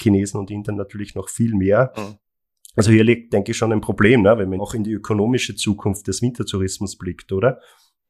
Chinesen 0.00 0.40
und 0.40 0.50
Indern 0.50 0.76
natürlich 0.76 1.14
noch 1.14 1.28
viel 1.28 1.54
mehr. 1.54 1.92
Mhm. 1.96 2.18
Also 2.76 2.92
hier 2.92 3.02
liegt, 3.02 3.32
denke 3.32 3.50
ich, 3.50 3.56
schon 3.56 3.72
ein 3.72 3.80
Problem, 3.80 4.22
ne? 4.22 4.38
wenn 4.38 4.50
man 4.50 4.60
auch 4.60 4.72
in 4.72 4.84
die 4.84 4.92
ökonomische 4.92 5.56
Zukunft 5.56 6.06
des 6.06 6.22
Wintertourismus 6.22 6.96
blickt, 6.96 7.32
oder? 7.32 7.60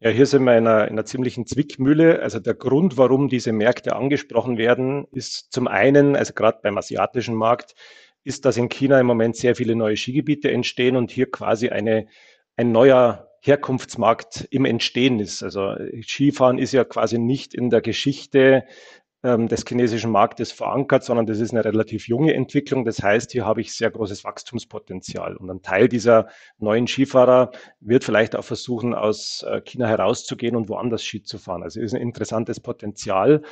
Ja, 0.00 0.10
hier 0.10 0.26
sind 0.26 0.44
wir 0.44 0.56
in 0.56 0.66
einer, 0.68 0.84
in 0.84 0.92
einer 0.92 1.04
ziemlichen 1.04 1.44
Zwickmühle. 1.44 2.22
Also 2.22 2.38
der 2.38 2.54
Grund, 2.54 2.96
warum 2.96 3.28
diese 3.28 3.50
Märkte 3.50 3.96
angesprochen 3.96 4.56
werden, 4.56 5.08
ist 5.10 5.52
zum 5.52 5.66
einen, 5.66 6.14
also 6.14 6.34
gerade 6.34 6.60
beim 6.62 6.78
asiatischen 6.78 7.34
Markt, 7.34 7.74
ist, 8.22 8.44
dass 8.44 8.56
in 8.56 8.68
China 8.68 9.00
im 9.00 9.06
Moment 9.06 9.34
sehr 9.36 9.56
viele 9.56 9.74
neue 9.74 9.96
Skigebiete 9.96 10.52
entstehen 10.52 10.94
und 10.94 11.10
hier 11.10 11.28
quasi 11.28 11.70
eine, 11.70 12.06
ein 12.56 12.70
neuer 12.70 13.28
Herkunftsmarkt 13.40 14.46
im 14.50 14.66
Entstehen 14.66 15.18
ist. 15.18 15.42
Also 15.42 15.74
Skifahren 16.02 16.58
ist 16.58 16.72
ja 16.72 16.84
quasi 16.84 17.18
nicht 17.18 17.54
in 17.54 17.68
der 17.68 17.80
Geschichte 17.80 18.64
des 19.22 19.64
chinesischen 19.66 20.12
Marktes 20.12 20.52
verankert, 20.52 21.02
sondern 21.02 21.26
das 21.26 21.40
ist 21.40 21.50
eine 21.50 21.64
relativ 21.64 22.06
junge 22.06 22.34
Entwicklung. 22.34 22.84
Das 22.84 23.02
heißt, 23.02 23.32
hier 23.32 23.44
habe 23.44 23.60
ich 23.60 23.74
sehr 23.74 23.90
großes 23.90 24.22
Wachstumspotenzial. 24.22 25.36
Und 25.36 25.50
ein 25.50 25.60
Teil 25.60 25.88
dieser 25.88 26.28
neuen 26.58 26.86
Skifahrer 26.86 27.50
wird 27.80 28.04
vielleicht 28.04 28.36
auch 28.36 28.44
versuchen, 28.44 28.94
aus 28.94 29.44
äh, 29.48 29.60
China 29.60 29.88
herauszugehen 29.88 30.54
und 30.54 30.68
woanders 30.68 31.02
Ski 31.02 31.24
zu 31.24 31.38
fahren. 31.38 31.64
Also 31.64 31.80
ist 31.80 31.94
ein 31.94 32.00
interessantes 32.00 32.60
Potenzial. 32.60 33.42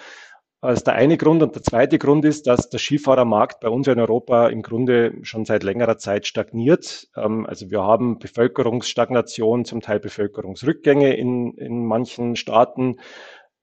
Das 0.62 0.78
ist 0.78 0.86
der 0.86 0.94
eine 0.94 1.16
Grund. 1.16 1.42
Und 1.42 1.54
der 1.54 1.62
zweite 1.62 1.98
Grund 1.98 2.24
ist, 2.24 2.46
dass 2.46 2.70
der 2.70 2.78
Skifahrermarkt 2.78 3.60
bei 3.60 3.68
uns 3.68 3.86
in 3.88 4.00
Europa 4.00 4.48
im 4.48 4.62
Grunde 4.62 5.14
schon 5.22 5.44
seit 5.44 5.62
längerer 5.62 5.98
Zeit 5.98 6.26
stagniert. 6.26 7.08
Ähm, 7.16 7.46
also 7.46 7.70
wir 7.70 7.82
haben 7.82 8.18
Bevölkerungsstagnation, 8.18 9.64
zum 9.64 9.80
Teil 9.80 10.00
Bevölkerungsrückgänge 10.00 11.14
in, 11.16 11.54
in 11.54 11.84
manchen 11.84 12.36
Staaten 12.36 12.96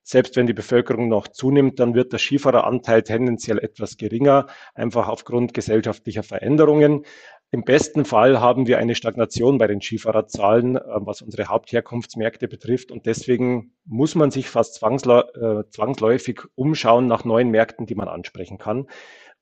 selbst 0.03 0.35
wenn 0.35 0.47
die 0.47 0.53
Bevölkerung 0.53 1.07
noch 1.07 1.27
zunimmt, 1.29 1.79
dann 1.79 1.95
wird 1.95 2.11
der 2.11 2.19
Skifahreranteil 2.19 3.03
tendenziell 3.03 3.57
etwas 3.57 3.97
geringer, 3.97 4.47
einfach 4.75 5.07
aufgrund 5.07 5.53
gesellschaftlicher 5.53 6.23
Veränderungen. 6.23 7.05
Im 7.53 7.63
besten 7.63 8.03
Fall 8.03 8.41
haben 8.41 8.65
wir 8.65 8.79
eine 8.79 8.95
Stagnation 8.95 9.59
bei 9.59 9.67
den 9.67 9.79
Skifahrerzahlen, 9.79 10.75
äh, 10.75 10.81
was 10.85 11.21
unsere 11.21 11.49
Hauptherkunftsmärkte 11.49 12.47
betrifft. 12.47 12.91
Und 12.91 13.05
deswegen 13.05 13.73
muss 13.85 14.15
man 14.15 14.31
sich 14.31 14.49
fast 14.49 14.81
äh, 14.81 15.63
zwangsläufig 15.69 16.41
umschauen 16.55 17.05
nach 17.05 17.25
neuen 17.25 17.49
Märkten, 17.49 17.85
die 17.85 17.93
man 17.93 18.07
ansprechen 18.07 18.57
kann. 18.57 18.87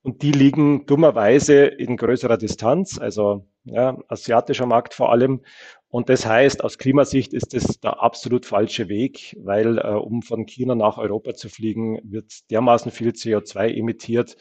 Und 0.04 0.24
die 0.24 0.32
liegen 0.32 0.86
dummerweise 0.88 1.66
in 1.66 1.96
größerer 1.96 2.38
Distanz, 2.38 2.98
also 2.98 3.48
ja, 3.64 3.98
asiatischer 4.08 4.66
Markt 4.66 4.94
vor 4.94 5.12
allem. 5.12 5.42
Und 5.90 6.10
das 6.10 6.26
heißt, 6.26 6.64
aus 6.64 6.78
Klimasicht 6.78 7.34
ist 7.34 7.54
das 7.54 7.80
der 7.80 8.02
absolut 8.02 8.46
falsche 8.46 8.88
Weg, 8.88 9.38
weil 9.40 9.78
äh, 9.78 9.92
um 9.92 10.22
von 10.22 10.46
China 10.46 10.74
nach 10.74 10.98
Europa 10.98 11.34
zu 11.34 11.50
fliegen, 11.50 12.00
wird 12.04 12.50
dermaßen 12.50 12.92
viel 12.92 13.10
CO2 13.10 13.76
emittiert. 13.76 14.38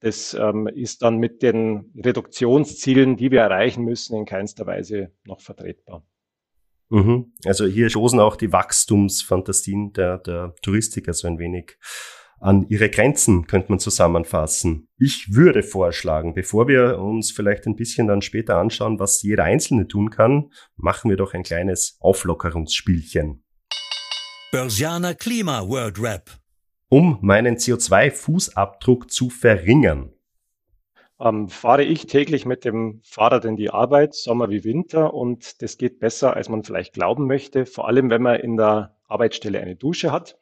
Das 0.00 0.34
ähm, 0.34 0.68
ist 0.68 1.02
dann 1.02 1.18
mit 1.18 1.42
den 1.42 1.92
Reduktionszielen, 1.96 3.16
die 3.16 3.30
wir 3.30 3.40
erreichen 3.40 3.84
müssen, 3.84 4.16
in 4.16 4.24
keinster 4.24 4.66
Weise 4.66 5.10
noch 5.24 5.40
vertretbar. 5.40 6.06
Mhm. 6.90 7.32
Also 7.44 7.66
hier 7.66 7.90
stoßen 7.90 8.20
auch 8.20 8.36
die 8.36 8.52
Wachstumsfantasien 8.52 9.92
der, 9.94 10.18
der 10.18 10.54
Touristiker 10.62 11.12
so 11.12 11.26
ein 11.26 11.38
wenig 11.38 11.76
an 12.44 12.66
ihre 12.68 12.90
Grenzen, 12.90 13.46
könnte 13.46 13.70
man 13.70 13.78
zusammenfassen. 13.78 14.86
Ich 14.98 15.34
würde 15.34 15.62
vorschlagen, 15.62 16.34
bevor 16.34 16.68
wir 16.68 16.98
uns 16.98 17.30
vielleicht 17.30 17.66
ein 17.66 17.74
bisschen 17.74 18.06
dann 18.06 18.20
später 18.20 18.58
anschauen, 18.58 18.98
was 18.98 19.22
jeder 19.22 19.44
Einzelne 19.44 19.88
tun 19.88 20.10
kann, 20.10 20.50
machen 20.76 21.08
wir 21.08 21.16
doch 21.16 21.32
ein 21.32 21.42
kleines 21.42 21.96
Auflockerungsspielchen. 22.00 23.42
Börsianer 24.52 25.14
Klima 25.14 25.66
World 25.66 25.98
Rap. 25.98 26.30
Um 26.90 27.18
meinen 27.22 27.56
CO2-Fußabdruck 27.56 29.08
zu 29.08 29.30
verringern. 29.30 30.12
Ähm, 31.18 31.48
fahre 31.48 31.82
ich 31.82 32.06
täglich 32.06 32.44
mit 32.44 32.66
dem 32.66 33.00
Fahrrad 33.04 33.46
in 33.46 33.56
die 33.56 33.70
Arbeit, 33.70 34.14
Sommer 34.14 34.50
wie 34.50 34.64
Winter, 34.64 35.14
und 35.14 35.62
das 35.62 35.78
geht 35.78 35.98
besser, 35.98 36.36
als 36.36 36.50
man 36.50 36.62
vielleicht 36.62 36.92
glauben 36.92 37.26
möchte, 37.26 37.64
vor 37.64 37.88
allem 37.88 38.10
wenn 38.10 38.20
man 38.20 38.38
in 38.38 38.58
der 38.58 38.94
Arbeitsstelle 39.08 39.60
eine 39.60 39.76
Dusche 39.76 40.12
hat. 40.12 40.36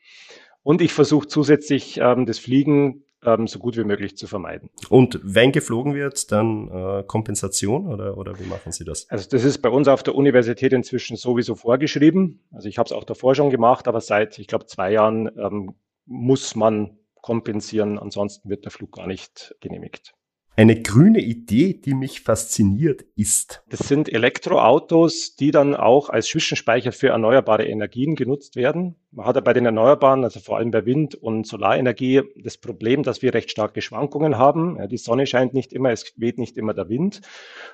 Und 0.62 0.80
ich 0.80 0.92
versuche 0.92 1.26
zusätzlich 1.26 1.98
ähm, 1.98 2.26
das 2.26 2.38
Fliegen 2.38 3.04
ähm, 3.24 3.46
so 3.46 3.58
gut 3.58 3.76
wie 3.76 3.84
möglich 3.84 4.16
zu 4.16 4.26
vermeiden. 4.26 4.70
Und 4.88 5.20
wenn 5.22 5.52
geflogen 5.52 5.94
wird, 5.94 6.30
dann 6.32 6.68
äh, 6.68 7.04
Kompensation 7.06 7.86
oder, 7.86 8.16
oder 8.16 8.38
wie 8.38 8.44
machen 8.44 8.72
Sie 8.72 8.84
das? 8.84 9.08
Also 9.10 9.28
das 9.28 9.44
ist 9.44 9.58
bei 9.58 9.68
uns 9.68 9.88
auf 9.88 10.02
der 10.02 10.14
Universität 10.14 10.72
inzwischen 10.72 11.16
sowieso 11.16 11.54
vorgeschrieben. 11.54 12.40
Also 12.52 12.68
ich 12.68 12.78
habe 12.78 12.86
es 12.86 12.92
auch 12.92 13.04
davor 13.04 13.34
schon 13.34 13.50
gemacht, 13.50 13.88
aber 13.88 14.00
seit, 14.00 14.38
ich 14.38 14.46
glaube, 14.46 14.66
zwei 14.66 14.92
Jahren 14.92 15.30
ähm, 15.36 15.74
muss 16.06 16.54
man 16.54 16.98
kompensieren, 17.20 17.98
ansonsten 17.98 18.48
wird 18.48 18.64
der 18.64 18.72
Flug 18.72 18.92
gar 18.92 19.06
nicht 19.06 19.54
genehmigt. 19.60 20.14
Eine 20.54 20.82
grüne 20.82 21.20
Idee, 21.20 21.72
die 21.72 21.94
mich 21.94 22.20
fasziniert, 22.20 23.02
ist. 23.16 23.62
Das 23.70 23.88
sind 23.88 24.12
Elektroautos, 24.12 25.34
die 25.36 25.50
dann 25.50 25.74
auch 25.74 26.10
als 26.10 26.26
Zwischenspeicher 26.26 26.92
für 26.92 27.08
erneuerbare 27.08 27.64
Energien 27.64 28.16
genutzt 28.16 28.54
werden. 28.54 28.96
Man 29.14 29.26
hat 29.26 29.36
ja 29.36 29.42
bei 29.42 29.52
den 29.52 29.66
Erneuerbaren, 29.66 30.24
also 30.24 30.40
vor 30.40 30.56
allem 30.56 30.70
bei 30.70 30.86
Wind- 30.86 31.14
und 31.14 31.46
Solarenergie, 31.46 32.22
das 32.34 32.56
Problem, 32.56 33.02
dass 33.02 33.20
wir 33.20 33.34
recht 33.34 33.50
starke 33.50 33.82
Schwankungen 33.82 34.38
haben. 34.38 34.78
Ja, 34.78 34.86
die 34.86 34.96
Sonne 34.96 35.26
scheint 35.26 35.52
nicht 35.52 35.74
immer, 35.74 35.90
es 35.90 36.14
weht 36.16 36.38
nicht 36.38 36.56
immer 36.56 36.72
der 36.72 36.88
Wind. 36.88 37.20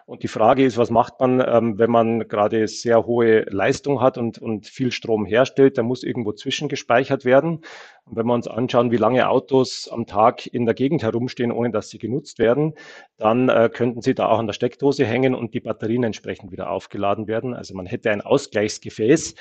Und 0.05 0.24
die 0.24 0.29
Frage 0.29 0.64
ist, 0.64 0.79
was 0.79 0.90
macht 0.90 1.20
man, 1.20 1.40
ähm, 1.46 1.79
wenn 1.79 1.92
man 1.92 2.27
gerade 2.27 2.66
sehr 2.66 3.07
hohe 3.07 3.42
Leistung 3.51 4.01
hat 4.01 4.18
und, 4.18 4.38
und 4.38 4.66
viel 4.66 4.90
Strom 4.90 5.27
herstellt? 5.27 5.79
Da 5.79 5.85
muss 5.85 6.03
irgendwo 6.03 6.33
zwischengespeichert 6.33 7.24
werden. 7.24 7.61
Und 8.05 8.16
wenn 8.16 8.27
wir 8.27 8.35
uns 8.35 8.48
anschauen, 8.48 8.90
wie 8.90 8.96
lange 8.96 9.29
Autos 9.29 9.88
am 9.92 10.07
Tag 10.07 10.44
in 10.48 10.64
der 10.64 10.74
Gegend 10.74 11.05
herumstehen, 11.05 11.53
ohne 11.53 11.70
dass 11.70 11.88
sie 11.88 11.98
genutzt 11.98 12.40
werden, 12.40 12.74
dann 13.16 13.48
äh, 13.48 13.70
könnten 13.72 14.03
sie 14.03 14.16
da 14.16 14.27
auch 14.27 14.40
an 14.40 14.48
der 14.48 14.55
Steckdose 14.55 15.07
hängen 15.07 15.37
und 15.37 15.55
die 15.55 15.61
Batterien 15.61 16.03
entsprechend 16.03 16.51
wieder 16.51 16.70
aufgeladen 16.70 17.29
werden. 17.29 17.55
Also 17.55 17.77
man 17.77 17.87
hätte 17.87 18.11
ein 18.11 18.22
Ausgleichsgefäß 18.22 19.37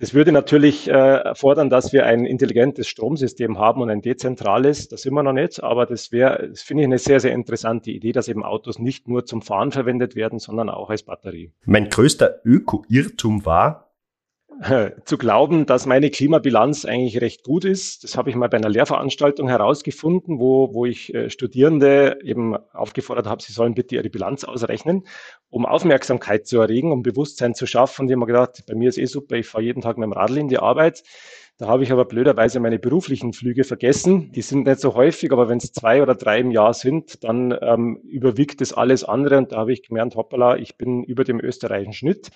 das 0.00 0.14
würde 0.14 0.30
natürlich 0.30 0.88
äh, 0.88 0.92
erfordern, 0.92 1.70
dass 1.70 1.92
wir 1.92 2.06
ein 2.06 2.24
intelligentes 2.24 2.86
Stromsystem 2.88 3.58
haben 3.58 3.82
und 3.82 3.90
ein 3.90 4.00
dezentrales. 4.00 4.88
Das 4.88 5.02
sind 5.02 5.12
wir 5.14 5.22
noch 5.22 5.32
nicht, 5.32 5.62
aber 5.62 5.86
das 5.86 6.12
wäre, 6.12 6.48
das 6.50 6.62
finde 6.62 6.82
ich 6.82 6.86
eine 6.86 6.98
sehr, 6.98 7.18
sehr 7.20 7.32
interessante 7.32 7.90
Idee, 7.90 8.12
dass 8.12 8.28
eben 8.28 8.44
Autos 8.44 8.78
nicht 8.78 9.08
nur 9.08 9.26
zum 9.26 9.42
Fahren 9.42 9.72
verwendet 9.72 10.14
werden, 10.14 10.38
sondern 10.38 10.68
auch 10.70 10.90
als 10.90 11.02
Batterie. 11.02 11.52
Mein 11.64 11.88
größter 11.88 12.40
Öko-Irrtum 12.44 13.44
war, 13.44 13.87
zu 15.04 15.18
glauben, 15.18 15.66
dass 15.66 15.86
meine 15.86 16.10
Klimabilanz 16.10 16.84
eigentlich 16.84 17.20
recht 17.20 17.44
gut 17.44 17.64
ist. 17.64 18.02
Das 18.02 18.16
habe 18.16 18.30
ich 18.30 18.36
mal 18.36 18.48
bei 18.48 18.56
einer 18.56 18.68
Lehrveranstaltung 18.68 19.48
herausgefunden, 19.48 20.40
wo, 20.40 20.74
wo 20.74 20.84
ich 20.84 21.14
äh, 21.14 21.30
Studierende 21.30 22.18
eben 22.24 22.56
aufgefordert 22.72 23.26
habe, 23.26 23.42
sie 23.42 23.52
sollen 23.52 23.74
bitte 23.74 23.94
ihre 23.94 24.10
Bilanz 24.10 24.44
ausrechnen, 24.44 25.04
um 25.50 25.64
Aufmerksamkeit 25.64 26.46
zu 26.46 26.58
erregen, 26.58 26.90
um 26.90 27.02
Bewusstsein 27.02 27.54
zu 27.54 27.66
schaffen. 27.66 28.02
Und 28.02 28.08
ich 28.08 28.12
habe 28.14 28.20
mir 28.20 28.26
gedacht, 28.26 28.64
bei 28.66 28.74
mir 28.74 28.88
ist 28.88 28.98
eh 28.98 29.04
super, 29.04 29.36
ich 29.36 29.46
fahre 29.46 29.64
jeden 29.64 29.80
Tag 29.80 29.96
mit 29.96 30.06
dem 30.06 30.12
Radl 30.12 30.38
in 30.38 30.48
die 30.48 30.58
Arbeit. 30.58 31.04
Da 31.58 31.66
habe 31.66 31.82
ich 31.82 31.90
aber 31.90 32.04
blöderweise 32.04 32.60
meine 32.60 32.78
beruflichen 32.78 33.32
Flüge 33.32 33.64
vergessen. 33.64 34.30
Die 34.32 34.42
sind 34.42 34.66
nicht 34.66 34.80
so 34.80 34.94
häufig, 34.94 35.32
aber 35.32 35.48
wenn 35.48 35.58
es 35.58 35.72
zwei 35.72 36.02
oder 36.02 36.14
drei 36.14 36.38
im 36.38 36.52
Jahr 36.52 36.72
sind, 36.72 37.24
dann 37.24 37.56
ähm, 37.60 38.00
überwiegt 38.04 38.60
das 38.60 38.72
alles 38.72 39.02
andere. 39.02 39.38
Und 39.38 39.50
da 39.50 39.56
habe 39.56 39.72
ich 39.72 39.82
gemerkt, 39.82 40.14
hoppala, 40.14 40.56
ich 40.56 40.76
bin 40.76 41.02
über 41.02 41.24
dem 41.24 41.40
österreichischen 41.40 41.92
Schnitt. 41.92 42.30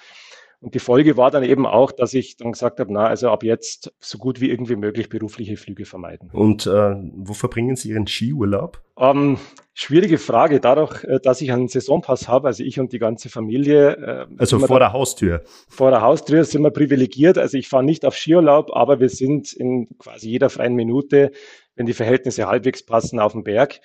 Und 0.62 0.75
die 0.75 0.79
Folge 0.79 1.16
war 1.16 1.33
dann 1.33 1.42
eben 1.42 1.66
auch, 1.66 1.90
dass 1.90 2.14
ich 2.14 2.37
dann 2.37 2.53
gesagt 2.53 2.79
habe, 2.79 2.92
na, 2.92 3.05
also 3.05 3.31
ab 3.31 3.42
jetzt 3.42 3.92
so 3.98 4.16
gut 4.16 4.40
wie 4.40 4.48
irgendwie 4.48 4.77
möglich 4.77 5.09
berufliche 5.09 5.57
Flüge 5.57 5.85
vermeiden. 5.85 6.31
Und 6.33 6.68
äh, 6.68 6.94
wo 7.14 7.33
verbringen 7.33 7.75
Sie 7.75 7.90
Ihren 7.90 8.07
Skiurlaub? 8.07 8.81
Ähm, 8.96 9.38
schwierige 9.75 10.18
Frage. 10.18 10.61
Dadurch, 10.61 11.03
äh, 11.03 11.18
dass 11.20 11.40
ich 11.40 11.51
einen 11.51 11.66
Saisonpass 11.66 12.29
habe, 12.29 12.46
also 12.46 12.62
ich 12.62 12.79
und 12.79 12.92
die 12.92 13.01
ganze 13.01 13.29
Familie. 13.29 13.96
Äh, 13.96 14.27
also 14.38 14.61
vor 14.61 14.79
der 14.79 14.92
Haustür. 14.92 15.42
Vor 15.68 15.90
der 15.90 16.01
Haustür 16.01 16.44
sind 16.44 16.62
wir 16.62 16.70
privilegiert. 16.70 17.38
Also 17.38 17.59
ich 17.59 17.68
fahre 17.68 17.83
nicht 17.83 18.05
auf 18.05 18.16
Skiurlaub, 18.16 18.70
aber 18.72 19.01
wir 19.01 19.09
sind 19.09 19.53
in 19.53 19.88
quasi 19.98 20.29
jeder 20.29 20.48
freien 20.48 20.77
Minute, 20.77 21.33
wenn 21.75 21.87
die 21.87 21.92
Verhältnisse 21.92 22.46
halbwegs 22.46 22.87
passen, 22.87 23.18
auf 23.18 23.33
dem 23.33 23.42
Berg. 23.42 23.81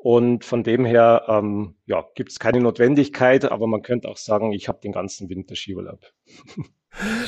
Und 0.00 0.44
von 0.44 0.62
dem 0.62 0.84
her 0.84 1.24
ähm, 1.26 1.74
ja, 1.86 2.04
gibt 2.14 2.30
es 2.30 2.38
keine 2.38 2.60
Notwendigkeit, 2.60 3.44
aber 3.44 3.66
man 3.66 3.82
könnte 3.82 4.08
auch 4.08 4.16
sagen, 4.16 4.52
ich 4.52 4.68
habe 4.68 4.80
den 4.80 4.92
ganzen 4.92 5.28
Winter 5.28 5.56
Skiurlaub. 5.56 6.00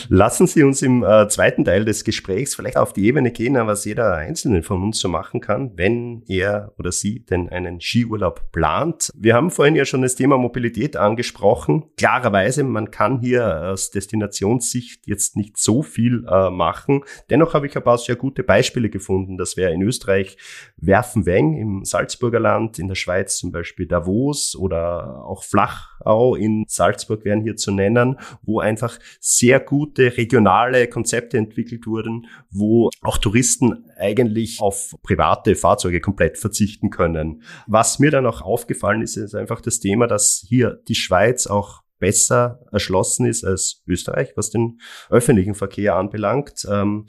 Lassen 0.09 0.47
Sie 0.47 0.63
uns 0.65 0.83
im 0.83 1.05
äh, 1.05 1.29
zweiten 1.29 1.65
Teil 1.65 1.85
des 1.85 2.05
Gesprächs 2.05 2.55
vielleicht 2.55 2.77
auf 2.77 2.93
die 2.93 3.05
Ebene 3.05 3.31
gehen, 3.31 3.55
was 3.55 3.85
jeder 3.85 4.15
Einzelne 4.17 4.63
von 4.63 4.83
uns 4.83 4.99
so 4.99 5.09
machen 5.09 5.41
kann, 5.41 5.73
wenn 5.77 6.25
er 6.27 6.73
oder 6.79 6.91
sie 6.91 7.25
denn 7.25 7.49
einen 7.49 7.81
Skiurlaub 7.81 8.51
plant. 8.51 9.11
Wir 9.15 9.35
haben 9.35 9.51
vorhin 9.51 9.77
ja 9.77 9.85
schon 9.85 10.03
das 10.03 10.17
Thema 10.17 10.39
Mobilität 10.39 10.97
angesprochen. 10.97 11.85
Klarerweise, 11.97 12.65
man 12.65 12.91
kann 12.91 13.21
hier 13.21 13.71
aus 13.71 13.91
Destinationssicht 13.91 15.07
jetzt 15.07 15.37
nicht 15.37 15.57
so 15.59 15.83
viel 15.83 16.25
äh, 16.29 16.51
machen. 16.51 17.05
Dennoch 17.29 17.55
habe 17.55 17.67
ich 17.67 17.77
ein 17.77 17.85
paar 17.85 17.99
sehr 17.99 18.17
gute 18.17 18.43
Beispiele 18.43 18.91
gefunden. 18.91 19.37
Das 19.37 19.57
wäre 19.57 19.73
in 19.73 19.83
Österreich 19.83 20.37
Werfenweng 20.77 21.57
im 21.57 21.85
Salzburger 21.85 22.41
Land, 22.41 22.79
in 22.79 22.89
der 22.89 22.95
Schweiz 22.97 23.37
zum 23.37 23.53
Beispiel 23.53 23.87
Davos 23.87 24.57
oder 24.57 25.25
auch 25.25 25.45
Flachau 25.45 26.35
in 26.35 26.65
Salzburg 26.67 27.25
wären 27.25 27.43
hier 27.43 27.57
zu 27.57 27.71
nennen, 27.71 28.19
wo 28.43 28.61
einfach 28.61 28.99
sehr 29.21 29.50
gute 29.59 30.17
regionale 30.17 30.87
Konzepte 30.87 31.39
entwickelt 31.39 31.87
wurden, 31.87 32.27
wo 32.51 32.91
auch 33.03 33.19
Touristen 33.19 33.85
eigentlich 33.97 34.61
auf 34.61 34.95
private 35.03 35.57
Fahrzeuge 35.57 36.01
komplett 36.01 36.39
verzichten 36.39 36.91
können. 36.91 37.43
Was 37.67 37.99
mir 37.99 38.13
dann 38.13 38.27
auch 38.27 38.43
aufgefallen 38.43 39.03
ist, 39.03 39.17
ist 39.17 39.35
einfach 39.35 39.61
das 39.61 39.81
Thema, 39.81 40.07
dass 40.07 40.45
hier 40.47 40.81
die 40.87 40.95
Schweiz 40.95 41.47
auch 41.49 41.83
besser 41.99 42.61
erschlossen 42.73 43.27
ist 43.27 43.45
als 43.45 43.83
Österreich, 43.87 44.33
was 44.37 44.51
den 44.51 44.81
öffentlichen 45.11 45.55
Verkehr 45.55 45.97
anbelangt. 45.97 46.67
Ähm, 46.71 47.07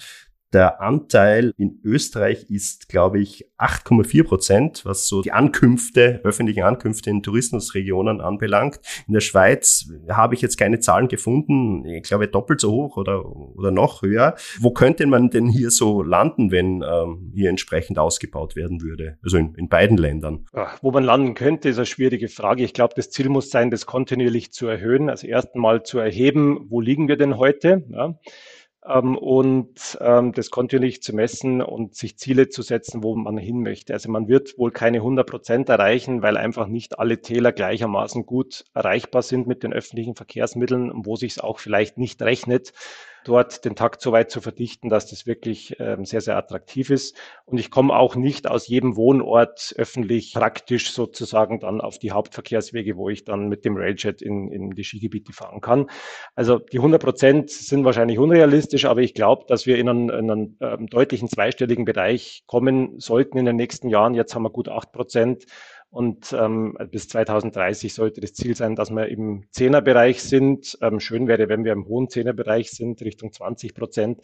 der 0.53 0.81
Anteil 0.81 1.53
in 1.57 1.79
Österreich 1.83 2.49
ist, 2.49 2.89
glaube 2.89 3.19
ich, 3.19 3.49
8,4 3.57 4.23
Prozent, 4.23 4.85
was 4.85 5.07
so 5.07 5.21
die 5.21 5.31
Ankünfte, 5.31 6.19
öffentlichen 6.23 6.63
Ankünfte 6.63 7.09
in 7.09 7.23
Tourismusregionen 7.23 8.19
anbelangt. 8.19 8.79
In 9.07 9.13
der 9.13 9.21
Schweiz 9.21 9.89
habe 10.09 10.35
ich 10.35 10.41
jetzt 10.41 10.57
keine 10.57 10.79
Zahlen 10.79 11.07
gefunden. 11.07 11.85
Ich 11.85 12.03
glaube, 12.03 12.27
doppelt 12.27 12.59
so 12.59 12.71
hoch 12.71 12.97
oder, 12.97 13.25
oder 13.25 13.71
noch 13.71 14.01
höher. 14.01 14.35
Wo 14.59 14.71
könnte 14.71 15.05
man 15.05 15.29
denn 15.29 15.47
hier 15.47 15.71
so 15.71 16.03
landen, 16.03 16.51
wenn 16.51 16.83
ähm, 16.83 17.31
hier 17.33 17.49
entsprechend 17.49 17.97
ausgebaut 17.97 18.55
werden 18.55 18.81
würde? 18.81 19.17
Also 19.23 19.37
in, 19.37 19.55
in 19.55 19.69
beiden 19.69 19.97
Ländern. 19.97 20.45
Ach, 20.53 20.77
wo 20.81 20.91
man 20.91 21.03
landen 21.03 21.33
könnte, 21.33 21.69
ist 21.69 21.77
eine 21.77 21.85
schwierige 21.85 22.27
Frage. 22.27 22.63
Ich 22.63 22.73
glaube, 22.73 22.93
das 22.95 23.09
Ziel 23.09 23.29
muss 23.29 23.51
sein, 23.51 23.71
das 23.71 23.85
kontinuierlich 23.85 24.51
zu 24.51 24.67
erhöhen. 24.67 25.09
Also 25.09 25.27
erst 25.27 25.55
einmal 25.55 25.83
zu 25.83 25.99
erheben, 25.99 26.65
wo 26.69 26.81
liegen 26.81 27.07
wir 27.07 27.15
denn 27.15 27.37
heute? 27.37 27.85
Ja 27.89 28.15
und 28.83 29.97
ähm, 30.01 30.31
das 30.33 30.49
kontinuierlich 30.49 31.03
zu 31.03 31.13
messen 31.13 31.61
und 31.61 31.95
sich 31.95 32.17
Ziele 32.17 32.49
zu 32.49 32.63
setzen, 32.63 33.03
wo 33.03 33.15
man 33.15 33.37
hin 33.37 33.61
möchte. 33.61 33.93
Also 33.93 34.09
man 34.09 34.27
wird 34.27 34.57
wohl 34.57 34.71
keine 34.71 34.97
100 34.97 35.29
Prozent 35.29 35.69
erreichen, 35.69 36.23
weil 36.23 36.35
einfach 36.35 36.67
nicht 36.67 36.97
alle 36.97 37.21
Täler 37.21 37.51
gleichermaßen 37.51 38.25
gut 38.25 38.65
erreichbar 38.73 39.21
sind 39.21 39.45
mit 39.45 39.61
den 39.61 39.71
öffentlichen 39.71 40.15
Verkehrsmitteln, 40.15 40.91
wo 41.05 41.15
sich 41.15 41.33
es 41.33 41.39
auch 41.39 41.59
vielleicht 41.59 41.99
nicht 41.99 42.21
rechnet, 42.23 42.73
dort 43.23 43.65
den 43.65 43.75
Takt 43.75 44.01
so 44.01 44.11
weit 44.11 44.31
zu 44.31 44.41
verdichten, 44.41 44.89
dass 44.89 45.07
das 45.07 45.25
wirklich 45.25 45.75
ähm, 45.79 46.05
sehr, 46.05 46.21
sehr 46.21 46.37
attraktiv 46.37 46.89
ist. 46.89 47.17
Und 47.45 47.59
ich 47.59 47.69
komme 47.69 47.95
auch 47.95 48.15
nicht 48.15 48.49
aus 48.49 48.67
jedem 48.67 48.95
Wohnort 48.95 49.73
öffentlich 49.77 50.33
praktisch 50.33 50.91
sozusagen 50.91 51.59
dann 51.59 51.81
auf 51.81 51.99
die 51.99 52.11
Hauptverkehrswege, 52.11 52.97
wo 52.97 53.09
ich 53.09 53.23
dann 53.23 53.47
mit 53.47 53.65
dem 53.65 53.77
Railjet 53.77 54.21
in, 54.21 54.51
in 54.51 54.71
die 54.71 54.83
Skigebiete 54.83 55.33
fahren 55.33 55.61
kann. 55.61 55.89
Also 56.35 56.59
die 56.59 56.77
100 56.77 57.01
Prozent 57.01 57.49
sind 57.49 57.85
wahrscheinlich 57.85 58.19
unrealistisch, 58.19 58.85
aber 58.85 59.01
ich 59.01 59.13
glaube, 59.13 59.45
dass 59.47 59.65
wir 59.65 59.77
in 59.77 59.89
einen, 59.89 60.09
in 60.09 60.31
einen 60.31 60.57
ähm, 60.61 60.87
deutlichen 60.87 61.27
zweistelligen 61.27 61.85
Bereich 61.85 62.43
kommen 62.47 62.99
sollten 62.99 63.37
in 63.37 63.45
den 63.45 63.55
nächsten 63.55 63.89
Jahren. 63.89 64.13
Jetzt 64.13 64.35
haben 64.35 64.43
wir 64.43 64.49
gut 64.49 64.69
acht 64.69 64.91
Prozent. 64.91 65.45
Und 65.91 66.31
ähm, 66.31 66.77
bis 66.89 67.09
2030 67.09 67.93
sollte 67.93 68.21
das 68.21 68.33
Ziel 68.33 68.55
sein, 68.55 68.77
dass 68.77 68.91
wir 68.91 69.09
im 69.09 69.43
Zehnerbereich 69.51 70.23
sind. 70.23 70.77
Ähm, 70.81 71.01
schön 71.01 71.27
wäre, 71.27 71.49
wenn 71.49 71.65
wir 71.65 71.73
im 71.73 71.85
hohen 71.85 72.09
Zehnerbereich 72.09 72.71
sind, 72.71 73.01
Richtung 73.01 73.33
20 73.33 73.75
Prozent. 73.75 74.21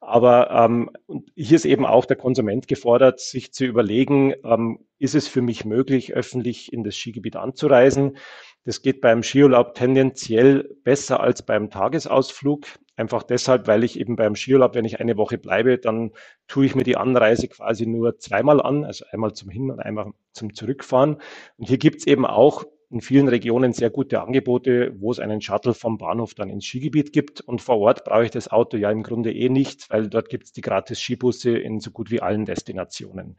Aber 0.00 0.50
ähm, 0.50 0.90
hier 1.36 1.56
ist 1.56 1.66
eben 1.66 1.84
auch 1.84 2.06
der 2.06 2.16
Konsument 2.16 2.66
gefordert, 2.66 3.20
sich 3.20 3.52
zu 3.52 3.66
überlegen, 3.66 4.32
ähm, 4.42 4.86
ist 4.98 5.14
es 5.14 5.28
für 5.28 5.42
mich 5.42 5.66
möglich, 5.66 6.14
öffentlich 6.14 6.72
in 6.72 6.82
das 6.82 6.96
Skigebiet 6.96 7.36
anzureisen? 7.36 8.16
Das 8.64 8.80
geht 8.80 9.02
beim 9.02 9.22
Skiurlaub 9.22 9.74
tendenziell 9.74 10.76
besser 10.82 11.20
als 11.20 11.42
beim 11.42 11.68
Tagesausflug. 11.68 12.66
Einfach 12.96 13.22
deshalb, 13.22 13.66
weil 13.66 13.84
ich 13.84 13.98
eben 13.98 14.16
beim 14.16 14.34
Skiurlaub, 14.34 14.74
wenn 14.74 14.84
ich 14.84 15.00
eine 15.00 15.16
Woche 15.16 15.38
bleibe, 15.38 15.78
dann 15.78 16.12
tue 16.46 16.66
ich 16.66 16.74
mir 16.74 16.84
die 16.84 16.96
Anreise 16.96 17.48
quasi 17.48 17.86
nur 17.86 18.18
zweimal 18.18 18.60
an, 18.60 18.84
also 18.84 19.04
einmal 19.10 19.32
zum 19.32 19.48
Hin- 19.48 19.70
und 19.70 19.80
einmal 19.80 20.12
zum 20.32 20.54
Zurückfahren. 20.54 21.16
Und 21.56 21.68
hier 21.68 21.78
gibt's 21.78 22.06
eben 22.06 22.26
auch 22.26 22.64
in 22.92 23.00
vielen 23.00 23.28
Regionen 23.28 23.72
sehr 23.72 23.88
gute 23.88 24.20
Angebote, 24.20 24.94
wo 24.98 25.10
es 25.10 25.18
einen 25.18 25.40
Shuttle 25.40 25.72
vom 25.72 25.96
Bahnhof 25.96 26.34
dann 26.34 26.50
ins 26.50 26.66
Skigebiet 26.66 27.14
gibt. 27.14 27.40
Und 27.40 27.62
vor 27.62 27.78
Ort 27.78 28.04
brauche 28.04 28.24
ich 28.24 28.30
das 28.30 28.52
Auto 28.52 28.76
ja 28.76 28.90
im 28.90 29.02
Grunde 29.02 29.32
eh 29.32 29.48
nicht, 29.48 29.88
weil 29.88 30.10
dort 30.10 30.28
gibt 30.28 30.44
es 30.44 30.52
die 30.52 30.60
gratis 30.60 31.00
Skibusse 31.00 31.56
in 31.56 31.80
so 31.80 31.90
gut 31.90 32.10
wie 32.10 32.20
allen 32.20 32.44
Destinationen. 32.44 33.38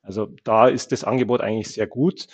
Also 0.00 0.28
da 0.44 0.68
ist 0.68 0.90
das 0.90 1.04
Angebot 1.04 1.42
eigentlich 1.42 1.68
sehr 1.68 1.86
gut. 1.86 2.28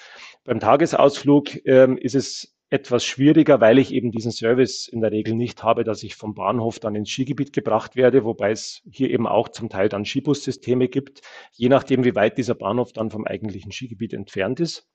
Beim 0.44 0.60
Tagesausflug 0.60 1.66
ähm, 1.66 1.98
ist 1.98 2.14
es 2.14 2.56
etwas 2.70 3.04
schwieriger, 3.04 3.60
weil 3.60 3.78
ich 3.78 3.92
eben 3.92 4.12
diesen 4.12 4.30
Service 4.30 4.86
in 4.86 5.00
der 5.00 5.10
Regel 5.10 5.34
nicht 5.34 5.64
habe, 5.64 5.82
dass 5.82 6.04
ich 6.04 6.14
vom 6.14 6.34
Bahnhof 6.34 6.78
dann 6.78 6.94
ins 6.94 7.10
Skigebiet 7.10 7.52
gebracht 7.52 7.96
werde, 7.96 8.24
wobei 8.24 8.52
es 8.52 8.82
hier 8.90 9.10
eben 9.10 9.26
auch 9.26 9.48
zum 9.48 9.68
Teil 9.68 9.88
dann 9.88 10.04
Skibussysteme 10.04 10.88
gibt, 10.88 11.20
je 11.52 11.68
nachdem, 11.68 12.04
wie 12.04 12.14
weit 12.14 12.38
dieser 12.38 12.54
Bahnhof 12.54 12.92
dann 12.92 13.10
vom 13.10 13.26
eigentlichen 13.26 13.72
Skigebiet 13.72 14.12
entfernt 14.12 14.60
ist. 14.60 14.88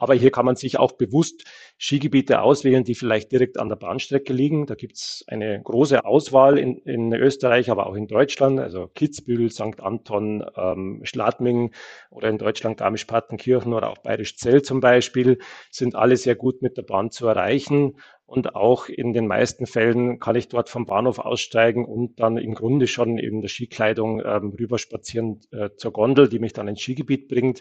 Aber 0.00 0.14
hier 0.14 0.30
kann 0.30 0.46
man 0.46 0.56
sich 0.56 0.78
auch 0.78 0.92
bewusst 0.92 1.44
Skigebiete 1.76 2.40
auswählen, 2.40 2.84
die 2.84 2.94
vielleicht 2.94 3.30
direkt 3.32 3.58
an 3.58 3.68
der 3.68 3.76
Bahnstrecke 3.76 4.32
liegen. 4.32 4.64
Da 4.64 4.74
gibt 4.74 4.96
es 4.96 5.24
eine 5.26 5.60
große 5.62 6.06
Auswahl 6.06 6.58
in, 6.58 6.78
in, 6.78 7.12
Österreich, 7.12 7.70
aber 7.70 7.86
auch 7.86 7.94
in 7.94 8.06
Deutschland. 8.06 8.60
Also 8.60 8.86
Kitzbühel, 8.86 9.50
St. 9.50 9.78
Anton, 9.80 10.42
ähm, 10.56 11.02
Schladming 11.04 11.74
oder 12.08 12.30
in 12.30 12.38
Deutschland 12.38 12.78
Garmisch-Partenkirchen 12.78 13.74
oder 13.74 13.90
auch 13.90 13.98
Bayerisch-Zell 13.98 14.62
zum 14.62 14.80
Beispiel 14.80 15.38
sind 15.70 15.94
alle 15.94 16.16
sehr 16.16 16.34
gut 16.34 16.62
mit 16.62 16.78
der 16.78 16.82
Bahn 16.82 17.10
zu 17.10 17.26
erreichen. 17.26 17.98
Und 18.24 18.54
auch 18.54 18.88
in 18.88 19.12
den 19.12 19.26
meisten 19.26 19.66
Fällen 19.66 20.18
kann 20.18 20.36
ich 20.36 20.48
dort 20.48 20.70
vom 20.70 20.86
Bahnhof 20.86 21.18
aussteigen 21.18 21.84
und 21.84 22.20
dann 22.20 22.38
im 22.38 22.54
Grunde 22.54 22.86
schon 22.86 23.18
in 23.18 23.42
der 23.42 23.48
Skikleidung 23.50 24.22
ähm, 24.24 24.54
rüberspazieren 24.58 25.40
äh, 25.50 25.70
zur 25.76 25.92
Gondel, 25.92 26.30
die 26.30 26.38
mich 26.38 26.54
dann 26.54 26.68
ins 26.68 26.80
Skigebiet 26.80 27.28
bringt. 27.28 27.60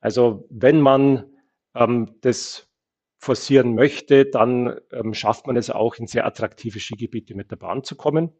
Also 0.00 0.46
wenn 0.48 0.80
man 0.80 1.31
ähm, 1.74 2.16
das 2.20 2.68
forcieren 3.18 3.74
möchte, 3.74 4.26
dann 4.26 4.80
ähm, 4.92 5.14
schafft 5.14 5.46
man 5.46 5.56
es 5.56 5.70
auch, 5.70 5.94
in 5.94 6.06
sehr 6.06 6.26
attraktive 6.26 6.80
Skigebiete 6.80 7.34
mit 7.34 7.52
der 7.52 7.56
Bahn 7.56 7.84
zu 7.84 7.94
kommen. 7.94 8.32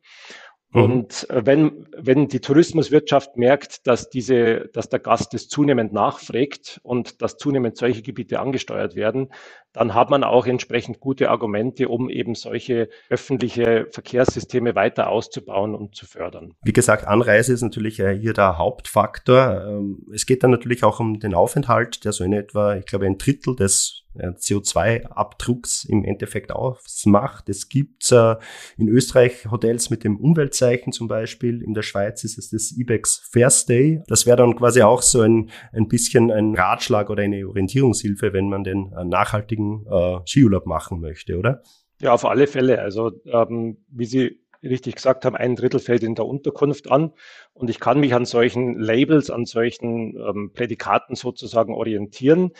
Mhm. 0.70 0.82
Und 0.82 1.30
äh, 1.30 1.44
wenn, 1.44 1.86
wenn 1.96 2.28
die 2.28 2.40
Tourismuswirtschaft 2.40 3.36
merkt, 3.36 3.86
dass 3.86 4.10
diese, 4.10 4.70
dass 4.72 4.88
der 4.88 4.98
Gast 4.98 5.34
es 5.34 5.48
zunehmend 5.48 5.92
nachfragt 5.92 6.80
und 6.82 7.22
dass 7.22 7.36
zunehmend 7.36 7.76
solche 7.76 8.02
Gebiete 8.02 8.40
angesteuert 8.40 8.96
werden, 8.96 9.28
dann 9.72 9.94
hat 9.94 10.10
man 10.10 10.24
auch 10.24 10.46
entsprechend 10.46 11.00
gute 11.00 11.30
Argumente, 11.30 11.88
um 11.88 12.10
eben 12.10 12.34
solche 12.34 12.88
öffentliche 13.08 13.86
Verkehrssysteme 13.90 14.74
weiter 14.74 15.08
auszubauen 15.08 15.74
und 15.74 15.94
zu 15.94 16.06
fördern. 16.06 16.54
Wie 16.62 16.72
gesagt, 16.72 17.06
Anreise 17.06 17.52
ist 17.52 17.62
natürlich 17.62 17.98
äh, 18.00 18.16
hier 18.18 18.32
der 18.32 18.58
Hauptfaktor. 18.58 19.64
Ähm, 19.66 20.06
es 20.12 20.26
geht 20.26 20.42
dann 20.42 20.50
natürlich 20.50 20.84
auch 20.84 21.00
um 21.00 21.20
den 21.20 21.34
Aufenthalt, 21.34 22.04
der 22.04 22.12
so 22.12 22.24
in 22.24 22.32
etwa, 22.32 22.76
ich 22.76 22.86
glaube, 22.86 23.06
ein 23.06 23.18
Drittel 23.18 23.56
des 23.56 24.02
CO2-Abdrucks 24.14 25.84
im 25.84 26.04
Endeffekt 26.04 26.52
ausmacht. 26.52 27.48
Es 27.48 27.68
gibt 27.68 28.10
äh, 28.12 28.36
in 28.76 28.88
Österreich 28.88 29.50
Hotels 29.50 29.90
mit 29.90 30.04
dem 30.04 30.18
Umweltzeichen 30.18 30.92
zum 30.92 31.08
Beispiel. 31.08 31.62
In 31.62 31.74
der 31.74 31.82
Schweiz 31.82 32.24
ist 32.24 32.38
es 32.38 32.50
das 32.50 32.72
IBEX 32.72 33.22
Fair 33.30 33.50
Stay. 33.50 34.02
Das 34.08 34.26
wäre 34.26 34.36
dann 34.36 34.56
quasi 34.56 34.82
auch 34.82 35.02
so 35.02 35.22
ein, 35.22 35.50
ein 35.72 35.88
bisschen 35.88 36.30
ein 36.30 36.54
Ratschlag 36.54 37.08
oder 37.10 37.22
eine 37.22 37.46
Orientierungshilfe, 37.48 38.32
wenn 38.32 38.48
man 38.48 38.64
den 38.64 38.92
äh, 38.92 39.04
nachhaltigen 39.04 39.61
äh, 39.90 40.18
Skiurlaub 40.26 40.66
machen 40.66 41.00
möchte, 41.00 41.38
oder? 41.38 41.62
Ja, 42.00 42.12
auf 42.12 42.24
alle 42.24 42.46
Fälle. 42.46 42.80
Also 42.80 43.12
ähm, 43.26 43.78
wie 43.88 44.06
Sie 44.06 44.42
richtig 44.62 44.96
gesagt 44.96 45.24
haben, 45.24 45.36
ein 45.36 45.56
Drittel 45.56 45.80
fällt 45.80 46.02
in 46.02 46.14
der 46.14 46.26
Unterkunft 46.26 46.90
an. 46.90 47.12
Und 47.52 47.70
ich 47.70 47.80
kann 47.80 48.00
mich 48.00 48.14
an 48.14 48.24
solchen 48.24 48.78
Labels, 48.78 49.30
an 49.30 49.44
solchen 49.44 50.16
ähm, 50.16 50.50
Prädikaten 50.52 51.16
sozusagen 51.16 51.74
orientieren. 51.74 52.52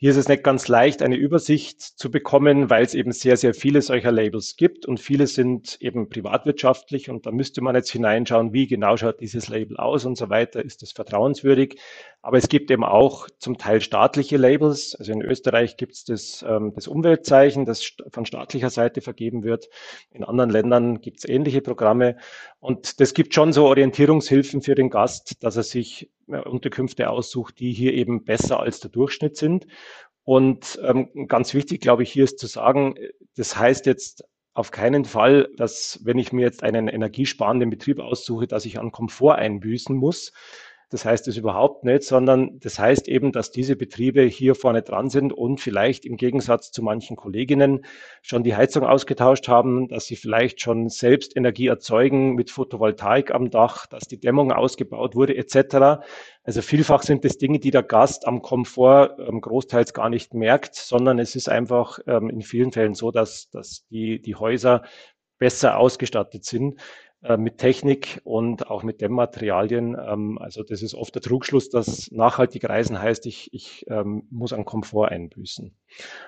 Hier 0.00 0.12
ist 0.12 0.16
es 0.16 0.28
nicht 0.28 0.44
ganz 0.44 0.68
leicht, 0.68 1.02
eine 1.02 1.16
Übersicht 1.16 1.82
zu 1.82 2.08
bekommen, 2.08 2.70
weil 2.70 2.84
es 2.84 2.94
eben 2.94 3.10
sehr, 3.10 3.36
sehr 3.36 3.52
viele 3.52 3.82
solcher 3.82 4.12
Labels 4.12 4.54
gibt 4.54 4.86
und 4.86 5.00
viele 5.00 5.26
sind 5.26 5.76
eben 5.80 6.08
privatwirtschaftlich 6.08 7.10
und 7.10 7.26
da 7.26 7.32
müsste 7.32 7.62
man 7.62 7.74
jetzt 7.74 7.90
hineinschauen, 7.90 8.52
wie 8.52 8.68
genau 8.68 8.96
schaut 8.96 9.20
dieses 9.20 9.48
Label 9.48 9.76
aus 9.76 10.04
und 10.04 10.16
so 10.16 10.30
weiter, 10.30 10.64
ist 10.64 10.84
es 10.84 10.92
vertrauenswürdig. 10.92 11.80
Aber 12.28 12.36
es 12.36 12.50
gibt 12.50 12.70
eben 12.70 12.84
auch 12.84 13.26
zum 13.38 13.56
Teil 13.56 13.80
staatliche 13.80 14.36
Labels. 14.36 14.94
Also 14.94 15.12
in 15.12 15.22
Österreich 15.22 15.78
gibt 15.78 15.94
es 15.94 16.04
das, 16.04 16.44
ähm, 16.46 16.74
das 16.74 16.86
Umweltzeichen, 16.86 17.64
das 17.64 17.92
von 18.12 18.26
staatlicher 18.26 18.68
Seite 18.68 19.00
vergeben 19.00 19.44
wird. 19.44 19.70
In 20.10 20.24
anderen 20.24 20.50
Ländern 20.50 21.00
gibt 21.00 21.20
es 21.20 21.24
ähnliche 21.24 21.62
Programme 21.62 22.18
und 22.60 23.00
das 23.00 23.14
gibt 23.14 23.32
schon 23.32 23.54
so 23.54 23.64
Orientierungshilfen 23.64 24.60
für 24.60 24.74
den 24.74 24.90
Gast, 24.90 25.42
dass 25.42 25.56
er 25.56 25.62
sich 25.62 26.10
Unterkünfte 26.26 27.08
aussucht, 27.08 27.60
die 27.60 27.72
hier 27.72 27.94
eben 27.94 28.24
besser 28.24 28.60
als 28.60 28.80
der 28.80 28.90
Durchschnitt 28.90 29.38
sind. 29.38 29.66
Und 30.22 30.78
ähm, 30.84 31.08
ganz 31.28 31.54
wichtig, 31.54 31.80
glaube 31.80 32.02
ich, 32.02 32.12
hier 32.12 32.24
ist 32.24 32.38
zu 32.38 32.46
sagen, 32.46 32.96
das 33.36 33.58
heißt 33.58 33.86
jetzt 33.86 34.22
auf 34.52 34.70
keinen 34.70 35.06
Fall, 35.06 35.48
dass 35.56 36.00
wenn 36.02 36.18
ich 36.18 36.32
mir 36.32 36.42
jetzt 36.42 36.62
einen 36.62 36.88
energiesparenden 36.88 37.70
Betrieb 37.70 38.00
aussuche, 38.00 38.46
dass 38.46 38.66
ich 38.66 38.78
an 38.78 38.92
Komfort 38.92 39.36
einbüßen 39.36 39.96
muss. 39.96 40.32
Das 40.90 41.04
heißt 41.04 41.28
es 41.28 41.36
überhaupt 41.36 41.84
nicht, 41.84 42.02
sondern 42.02 42.58
das 42.60 42.78
heißt 42.78 43.08
eben, 43.08 43.30
dass 43.30 43.50
diese 43.50 43.76
Betriebe 43.76 44.22
hier 44.22 44.54
vorne 44.54 44.80
dran 44.80 45.10
sind 45.10 45.34
und 45.34 45.60
vielleicht 45.60 46.06
im 46.06 46.16
Gegensatz 46.16 46.70
zu 46.70 46.82
manchen 46.82 47.14
Kolleginnen 47.14 47.84
schon 48.22 48.42
die 48.42 48.56
Heizung 48.56 48.84
ausgetauscht 48.84 49.48
haben, 49.48 49.88
dass 49.88 50.06
sie 50.06 50.16
vielleicht 50.16 50.62
schon 50.62 50.88
selbst 50.88 51.36
Energie 51.36 51.66
erzeugen 51.66 52.34
mit 52.34 52.50
Photovoltaik 52.50 53.34
am 53.34 53.50
Dach, 53.50 53.86
dass 53.86 54.04
die 54.04 54.18
Dämmung 54.18 54.50
ausgebaut 54.50 55.14
wurde 55.14 55.36
etc. 55.36 56.02
Also 56.42 56.62
vielfach 56.62 57.02
sind 57.02 57.22
es 57.26 57.36
Dinge, 57.36 57.58
die 57.58 57.70
der 57.70 57.82
Gast 57.82 58.26
am 58.26 58.40
Komfort 58.40 59.18
ähm, 59.18 59.42
großteils 59.42 59.92
gar 59.92 60.08
nicht 60.08 60.32
merkt, 60.32 60.74
sondern 60.74 61.18
es 61.18 61.36
ist 61.36 61.50
einfach 61.50 61.98
ähm, 62.06 62.30
in 62.30 62.40
vielen 62.40 62.72
Fällen 62.72 62.94
so, 62.94 63.10
dass, 63.10 63.50
dass 63.50 63.86
die, 63.90 64.22
die 64.22 64.36
Häuser 64.36 64.82
besser 65.38 65.76
ausgestattet 65.78 66.44
sind. 66.44 66.80
Äh, 67.20 67.36
mit 67.36 67.58
Technik 67.58 68.20
und 68.22 68.70
auch 68.70 68.84
mit 68.84 69.00
Dämmmaterialien. 69.00 69.96
Ähm, 70.00 70.38
also 70.38 70.62
das 70.62 70.82
ist 70.82 70.94
oft 70.94 71.12
der 71.16 71.22
Trugschluss, 71.22 71.68
dass 71.68 72.12
nachhaltig 72.12 72.68
reisen 72.68 73.02
heißt, 73.02 73.26
ich, 73.26 73.52
ich 73.52 73.84
ähm, 73.88 74.28
muss 74.30 74.52
an 74.52 74.64
Komfort 74.64 75.08
einbüßen. 75.08 75.74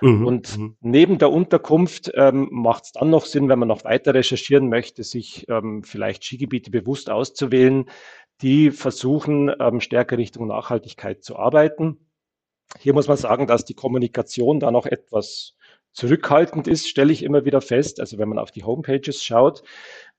Mhm. 0.01 0.27
Und 0.27 0.57
mhm. 0.57 0.75
neben 0.81 1.17
der 1.17 1.31
Unterkunft 1.31 2.11
ähm, 2.15 2.49
macht 2.51 2.83
es 2.83 2.91
dann 2.91 3.09
noch 3.09 3.25
Sinn, 3.25 3.47
wenn 3.47 3.59
man 3.59 3.69
noch 3.69 3.85
weiter 3.85 4.13
recherchieren 4.13 4.67
möchte, 4.67 5.03
sich 5.03 5.47
vielleicht 5.83 6.25
Skigebiete 6.25 6.71
bewusst 6.71 7.09
auszuwählen, 7.09 7.85
die 8.41 8.71
versuchen, 8.71 9.51
stärker 9.79 10.17
Richtung 10.17 10.47
Nachhaltigkeit 10.47 11.23
zu 11.23 11.37
arbeiten. 11.37 11.97
Hier 12.79 12.93
muss 12.93 13.07
man 13.07 13.17
sagen, 13.17 13.47
dass 13.47 13.65
die 13.65 13.73
Kommunikation 13.73 14.59
da 14.59 14.71
noch 14.71 14.85
etwas 14.85 15.55
zurückhaltend 15.93 16.67
ist, 16.67 16.87
stelle 16.87 17.11
ich 17.11 17.23
immer 17.23 17.45
wieder 17.45 17.61
fest. 17.61 17.99
Also 17.99 18.17
wenn 18.17 18.29
man 18.29 18.39
auf 18.39 18.51
die 18.51 18.63
Homepages 18.63 19.23
schaut, 19.23 19.63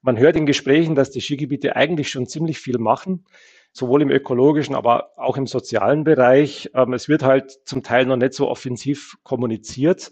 man 0.02 0.18
hört 0.18 0.36
in 0.36 0.46
Gesprächen, 0.46 0.94
dass 0.94 1.10
die 1.10 1.20
Skigebiete 1.20 1.76
eigentlich 1.76 2.10
schon 2.10 2.26
ziemlich 2.26 2.58
viel 2.58 2.78
machen, 2.78 3.24
sowohl 3.72 4.02
im 4.02 4.10
ökologischen, 4.10 4.74
aber 4.74 5.12
auch 5.16 5.36
im 5.36 5.46
sozialen 5.46 6.04
Bereich. 6.04 6.70
Ähm, 6.74 6.92
es 6.92 7.08
wird 7.08 7.22
halt 7.22 7.58
zum 7.64 7.82
Teil 7.82 8.06
noch 8.06 8.16
nicht 8.16 8.34
so 8.34 8.48
offensiv 8.48 9.16
kommuniziert. 9.22 10.10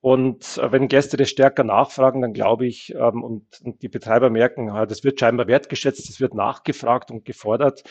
Und 0.00 0.58
äh, 0.58 0.70
wenn 0.70 0.88
Gäste 0.88 1.16
das 1.16 1.30
stärker 1.30 1.64
nachfragen, 1.64 2.20
dann 2.20 2.34
glaube 2.34 2.66
ich, 2.66 2.94
ähm, 2.94 3.22
und, 3.22 3.46
die 3.82 3.88
Betreiber 3.88 4.30
merken, 4.30 4.66
das 4.88 5.02
wird 5.02 5.18
scheinbar 5.18 5.46
wertgeschätzt, 5.46 6.08
das 6.08 6.20
wird 6.20 6.34
nachgefragt 6.34 7.10
und 7.10 7.24
gefordert, 7.24 7.84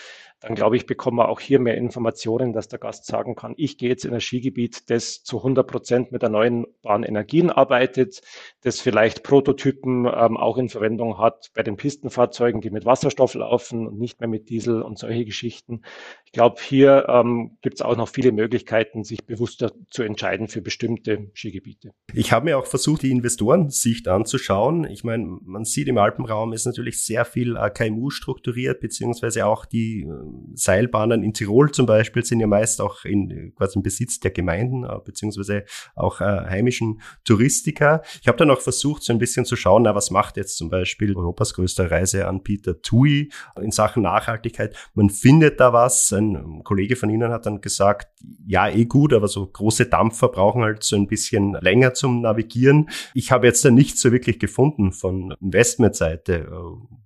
dann 0.44 0.56
glaube 0.56 0.76
ich, 0.76 0.86
bekommen 0.86 1.18
wir 1.18 1.30
auch 1.30 1.40
hier 1.40 1.58
mehr 1.58 1.78
Informationen, 1.78 2.52
dass 2.52 2.68
der 2.68 2.78
Gast 2.78 3.06
sagen 3.06 3.34
kann, 3.34 3.54
ich 3.56 3.78
gehe 3.78 3.88
jetzt 3.88 4.04
in 4.04 4.14
ein 4.14 4.20
Skigebiet, 4.20 4.90
das 4.90 5.24
zu 5.24 5.38
100 5.38 5.66
Prozent 5.66 6.12
mit 6.12 6.22
erneuerbaren 6.22 7.04
Energien 7.04 7.50
arbeitet, 7.50 8.22
das 8.62 8.82
vielleicht 8.82 9.24
Prototypen 9.24 10.06
ähm, 10.06 10.36
auch 10.36 10.58
in 10.58 10.68
Verwendung 10.68 11.18
hat 11.18 11.52
bei 11.54 11.64
den 11.64 11.78
Pistenfahrzeugen, 11.78 12.60
die 12.60 12.72
mit 12.72 12.84
Wasserstoff 12.84 13.36
laufen 13.36 13.88
und 13.88 13.98
nicht 13.98 14.20
mehr 14.20 14.28
mit 14.28 14.50
Diesel 14.50 14.82
und 14.82 15.00
solche 15.00 15.24
Geschichten. 15.24 15.82
Ich 16.26 16.34
glaube, 16.34 16.58
hier 16.62 17.06
ähm, 17.08 17.58
gibt 17.62 17.76
es 17.76 17.82
auch 17.82 17.96
noch 17.96 18.10
viele 18.10 18.34
Möglichkeiten, 18.34 19.06
sich 19.06 19.24
bewusster 19.26 19.72
zu 19.92 20.04
entscheiden 20.04 20.50
für 20.50 20.62
bestimmte 20.62 21.32
Skigebiete. 21.34 21.94
Ich 22.14 22.34
habe 22.34 22.46
mir 22.46 22.58
auch 22.58 22.66
versucht, 22.66 23.04
die 23.04 23.12
Investorensicht 23.12 24.10
anzuschauen. 24.10 24.84
Ich 24.90 25.06
meine, 25.06 25.38
man 25.42 25.64
sieht 25.64 25.88
im 25.88 25.98
Alpenraum 25.98 26.52
ist 26.52 26.66
natürlich 26.66 27.02
sehr 27.02 27.24
viel 27.24 27.56
äh, 27.56 27.70
KMU 27.70 28.10
strukturiert, 28.10 28.82
beziehungsweise 28.82 29.46
auch 29.46 29.66
die 29.66 30.02
äh, 30.02 30.33
Seilbahnen 30.56 31.24
in 31.24 31.34
Tirol 31.34 31.72
zum 31.72 31.86
Beispiel 31.86 32.24
sind 32.24 32.40
ja 32.40 32.48
meist 32.48 32.82
auch 32.82 33.06
in 33.06 33.54
quasi 33.56 33.78
im 33.78 33.84
Besitz 33.84 34.20
der 34.20 34.32
Gemeinden, 34.32 34.84
äh, 34.84 35.00
beziehungsweise 35.04 35.66
auch 35.96 36.22
äh, 36.22 36.24
heimischen 36.26 37.02
Touristiker. 37.24 38.02
Ich 38.22 38.28
habe 38.28 38.38
dann 38.38 38.52
auch 38.52 38.62
versucht, 38.62 39.04
so 39.04 39.14
ein 39.14 39.20
bisschen 39.20 39.46
zu 39.46 39.56
schauen, 39.56 39.84
na, 39.84 39.96
was 39.96 40.12
macht 40.12 40.38
jetzt 40.38 40.58
zum 40.58 40.70
Beispiel 40.70 41.16
Europas 41.16 41.54
größter 41.54 41.92
Reiseanbieter 41.92 42.82
TUI 42.82 43.30
in 43.62 43.72
Sachen 43.72 44.04
Nachhaltigkeit. 44.04 44.76
Man 44.94 45.10
findet 45.10 45.60
da 45.60 45.74
was. 45.74 46.12
Ein 46.12 46.64
Kollege 46.64 46.96
von 46.96 47.10
Ihnen 47.10 47.32
hat 47.32 47.46
dann 47.46 47.62
gesagt, 47.62 48.08
ja, 48.46 48.70
eh 48.70 48.86
gut, 48.86 49.14
aber 49.14 49.28
so 49.28 49.46
große 49.46 49.86
Dampfer 49.88 50.30
brauchen 50.30 50.62
halt 50.62 50.84
so 50.84 50.96
ein 50.96 51.08
bisschen 51.08 51.54
länger 51.62 51.94
zum 51.94 52.22
Navigieren. 52.22 52.90
Ich 53.14 53.32
habe 53.32 53.48
jetzt 53.48 53.66
da 53.66 53.72
nichts 53.72 54.02
so 54.02 54.12
wirklich 54.12 54.40
gefunden 54.40 54.92
von 54.92 55.36
Investmentseite, 55.42 56.34
äh, 56.34 56.48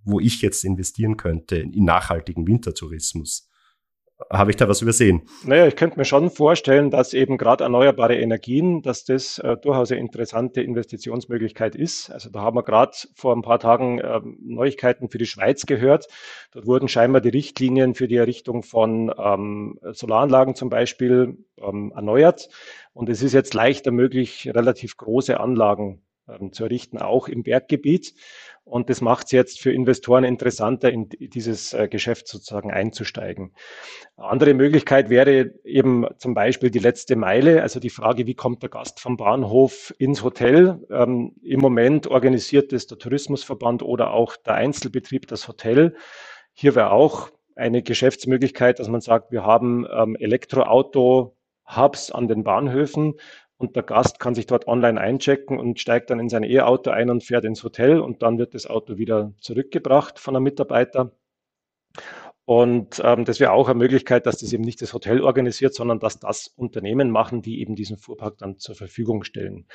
wo 0.04 0.20
ich 0.20 0.42
jetzt 0.42 0.64
investieren 0.64 1.18
könnte 1.18 1.58
in 1.58 1.86
nachhaltigen 1.86 2.48
Wintertourismus. 2.48 3.17
Habe 4.32 4.50
ich 4.50 4.58
da 4.58 4.68
was 4.68 4.82
übersehen? 4.82 5.22
Naja, 5.44 5.68
ich 5.68 5.76
könnte 5.76 6.00
mir 6.00 6.06
schon 6.06 6.32
vorstellen, 6.32 6.90
dass 6.90 7.14
eben 7.14 7.38
gerade 7.38 7.64
erneuerbare 7.64 8.16
Energien, 8.16 8.82
dass 8.82 9.06
das 9.06 9.38
äh, 9.38 9.58
durchaus 9.58 9.92
eine 9.92 10.02
interessante 10.02 10.62
Investitionsmöglichkeit 10.62 11.76
ist. 11.76 12.10
Also 12.10 12.32
da 12.32 12.42
haben 12.42 12.58
wir 12.58 12.64
gerade 12.64 12.98
vor 13.14 13.36
ein 13.36 13.44
paar 13.44 13.60
Tagen 13.60 14.00
äh, 14.00 14.20
Neuigkeiten 14.42 15.10
für 15.10 15.20
die 15.20 15.28
Schweiz 15.28 15.68
gehört. 15.68 16.08
Dort 16.52 16.66
wurden 16.66 16.88
scheinbar 16.88 17.22
die 17.22 17.30
Richtlinien 17.30 17.94
für 17.94 18.08
die 18.08 18.16
Errichtung 18.16 18.64
von 18.64 19.14
ähm, 19.16 19.80
Solaranlagen 19.84 20.56
zum 20.56 20.70
Beispiel 20.70 21.38
ähm, 21.62 21.94
erneuert. 21.96 22.50
Und 22.94 23.10
es 23.10 23.22
ist 23.22 23.34
jetzt 23.34 23.54
leichter 23.54 23.92
möglich, 23.92 24.50
relativ 24.52 24.98
große 24.98 25.40
Anlagen 25.40 26.02
zu 26.52 26.66
errichten, 26.66 26.98
auch 26.98 27.28
im 27.28 27.44
Berggebiet. 27.44 28.14
Und 28.68 28.90
das 28.90 29.00
macht 29.00 29.28
es 29.28 29.32
jetzt 29.32 29.62
für 29.62 29.72
Investoren 29.72 30.26
interessanter, 30.26 30.92
in 30.92 31.08
dieses 31.10 31.74
äh, 31.74 31.88
Geschäft 31.88 32.28
sozusagen 32.28 32.70
einzusteigen. 32.70 33.54
Andere 34.18 34.54
Möglichkeit 34.54 35.10
wäre 35.10 35.54
eben 35.64 36.06
zum 36.18 36.34
Beispiel 36.34 36.70
die 36.70 36.80
letzte 36.80 37.16
Meile, 37.16 37.62
also 37.62 37.80
die 37.80 37.90
Frage, 37.90 38.28
wie 38.28 38.36
kommt 38.36 38.62
der 38.64 38.70
Gast 38.70 39.00
vom 39.00 39.16
Bahnhof 39.16 39.94
ins 40.00 40.22
Hotel? 40.22 40.86
Ähm, 40.90 41.34
Im 41.42 41.62
Moment 41.62 42.08
organisiert 42.08 42.74
es 42.74 42.88
der 42.88 42.98
Tourismusverband 42.98 43.84
oder 43.84 44.12
auch 44.12 44.36
der 44.36 44.56
Einzelbetrieb 44.56 45.28
das 45.28 45.48
Hotel. 45.48 45.96
Hier 46.52 46.76
wäre 46.76 46.92
auch 46.92 47.30
eine 47.56 47.82
Geschäftsmöglichkeit, 47.82 48.80
dass 48.80 48.90
man 48.90 49.00
sagt, 49.00 49.32
wir 49.32 49.46
haben 49.46 49.88
ähm, 49.90 50.18
Elektroauto-Hubs 50.18 52.12
an 52.12 52.28
den 52.28 52.44
Bahnhöfen 52.44 53.14
und 53.58 53.76
der 53.76 53.84
Gast 53.84 54.20
kann 54.20 54.36
sich 54.36 54.46
dort 54.46 54.68
online 54.68 55.00
einchecken 55.00 55.60
und 55.60 55.80
steigt 55.80 56.10
dann 56.10 56.20
in 56.20 56.30
sein 56.30 56.44
E-Auto 56.44 56.92
ein 56.92 57.10
und 57.10 57.24
fährt 57.24 57.46
ins 57.46 57.64
Hotel 57.64 58.00
und 58.00 58.22
dann 58.22 58.38
wird 58.38 58.54
das 58.54 58.68
Auto 58.68 58.98
wieder 58.98 59.34
zurückgebracht 59.40 60.20
von 60.20 60.36
einem 60.36 60.44
Mitarbeiter. 60.44 61.12
Und 62.46 63.02
ähm, 63.04 63.26
das 63.26 63.42
wäre 63.42 63.52
auch 63.52 63.68
eine 63.68 63.78
Möglichkeit, 63.78 64.26
dass 64.26 64.38
das 64.38 64.54
eben 64.54 64.64
nicht 64.64 64.82
das 64.82 64.94
Hotel 64.94 65.22
organisiert, 65.22 65.74
sondern 65.74 66.00
dass 66.00 66.18
das 66.20 66.48
Unternehmen 66.56 67.12
machen, 67.12 67.42
die 67.42 67.60
eben 67.60 67.76
diesen 67.76 67.98
Fuhrpark 67.98 68.38
dann 68.38 68.58
zur 68.58 68.74
Verfügung 68.74 69.26
stellen. 69.26 69.66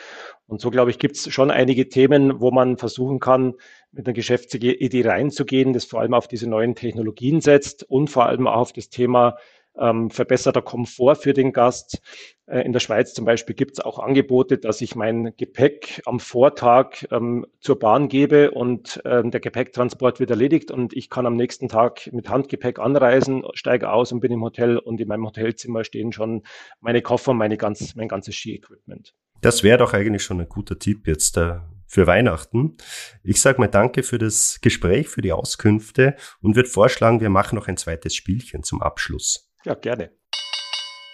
Und 0.47 0.63
so, 0.63 0.71
glaube 0.71 0.91
ich, 0.91 0.99
gibt 0.99 1.17
es 1.17 1.31
schon 1.31 1.51
einige 1.51 1.91
Themen, 1.91 2.41
wo 2.41 2.51
man 2.51 2.79
versuchen 2.79 3.21
kann, 3.21 3.57
mit 3.91 4.07
einer 4.07 4.15
Geschäftsidee 4.15 5.07
reinzugehen, 5.07 5.75
das 5.75 5.85
vor 5.85 6.01
allem 6.01 6.15
auf 6.15 6.29
diese 6.29 6.49
neuen 6.49 6.75
Technologien 6.75 7.43
setzt 7.43 7.83
und 7.83 8.09
vor 8.09 8.25
allem 8.25 8.47
auch 8.47 8.57
auf 8.57 8.73
das 8.73 8.89
Thema 8.89 9.37
ähm, 9.79 10.11
verbesserter 10.11 10.63
Komfort 10.63 11.17
für 11.17 11.33
den 11.33 11.53
Gast. 11.53 12.01
Äh, 12.47 12.61
in 12.61 12.73
der 12.73 12.81
Schweiz 12.81 13.15
zum 13.15 13.25
Beispiel 13.25 13.55
gibt 13.55 13.73
es 13.73 13.81
auch 13.81 13.99
Angebote, 13.99 14.59
dass 14.59 14.81
ich 14.81 14.95
mein 14.95 15.33
Gepäck 15.37 16.03
am 16.07 16.21
Vortag 16.21 17.07
ähm, 17.11 17.47
zur 17.61 17.79
Bahn 17.79 18.09
gebe 18.09 18.51
und 18.51 19.01
ähm, 19.05 19.31
der 19.31 19.41
Gepäcktransport 19.41 20.21
wird 20.21 20.31
erledigt 20.31 20.71
und 20.71 20.93
ich 20.95 21.09
kann 21.09 21.27
am 21.27 21.37
nächsten 21.37 21.69
Tag 21.69 22.11
mit 22.13 22.29
Handgepäck 22.29 22.79
anreisen, 22.79 23.45
steige 23.55 23.91
aus 23.91 24.13
und 24.13 24.21
bin 24.21 24.33
im 24.33 24.43
Hotel 24.43 24.79
und 24.79 25.01
in 25.01 25.09
meinem 25.09 25.27
Hotelzimmer 25.27 25.85
stehen 25.85 26.13
schon 26.13 26.43
meine 26.81 27.03
Koffer, 27.03 27.33
meine 27.33 27.57
ganz, 27.57 27.95
mein 27.95 28.09
ganzes 28.09 28.35
Ski-Equipment. 28.35 29.15
Das 29.41 29.63
wäre 29.63 29.79
doch 29.79 29.93
eigentlich 29.93 30.23
schon 30.23 30.41
ein 30.41 30.49
guter 30.49 30.79
Tipp 30.79 31.09
jetzt 31.09 31.37
äh, 31.37 31.59
für 31.87 32.07
Weihnachten. 32.07 32.77
Ich 33.23 33.41
sage 33.41 33.61
mal 33.61 33.69
danke 33.69 34.03
für 34.03 34.19
das 34.19 34.61
Gespräch, 34.63 35.09
für 35.09 35.21
die 35.21 35.33
Auskünfte 35.33 36.17
und 36.41 36.57
würde 36.57 36.69
vorschlagen, 36.69 37.21
wir 37.21 37.29
machen 37.29 37.57
noch 37.57 37.69
ein 37.69 37.77
zweites 37.77 38.15
Spielchen 38.15 38.63
zum 38.63 38.81
Abschluss. 38.81 39.52
Ja, 39.65 39.75
gerne. 39.75 40.11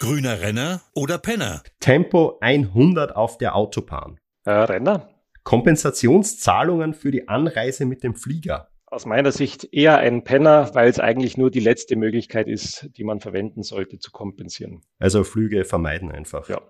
Grüner 0.00 0.40
Renner 0.40 0.80
oder 0.94 1.18
Penner? 1.18 1.62
Tempo 1.80 2.38
100 2.40 3.14
auf 3.14 3.37
der 3.37 3.54
Autobahn. 3.54 4.18
Äh, 4.44 4.52
Renner? 4.52 5.11
Kompensationszahlungen 5.42 6.94
für 6.94 7.11
die 7.11 7.28
Anreise 7.28 7.84
mit 7.84 8.02
dem 8.02 8.14
Flieger. 8.14 8.70
Aus 8.87 9.04
meiner 9.04 9.32
Sicht 9.32 9.68
eher 9.70 9.98
ein 9.98 10.24
Penner, 10.24 10.70
weil 10.74 10.88
es 10.88 10.98
eigentlich 10.98 11.37
nur 11.37 11.50
die 11.50 11.61
letzte 11.61 11.96
Möglichkeit 11.96 12.48
ist, 12.48 12.88
die 12.96 13.04
man 13.04 13.20
verwenden 13.20 13.62
sollte, 13.62 13.98
zu 13.98 14.11
kompensieren. 14.12 14.80
Also 14.98 15.24
Flüge 15.24 15.66
vermeiden 15.66 16.11
einfach. 16.11 16.48
Ja. 16.48 16.62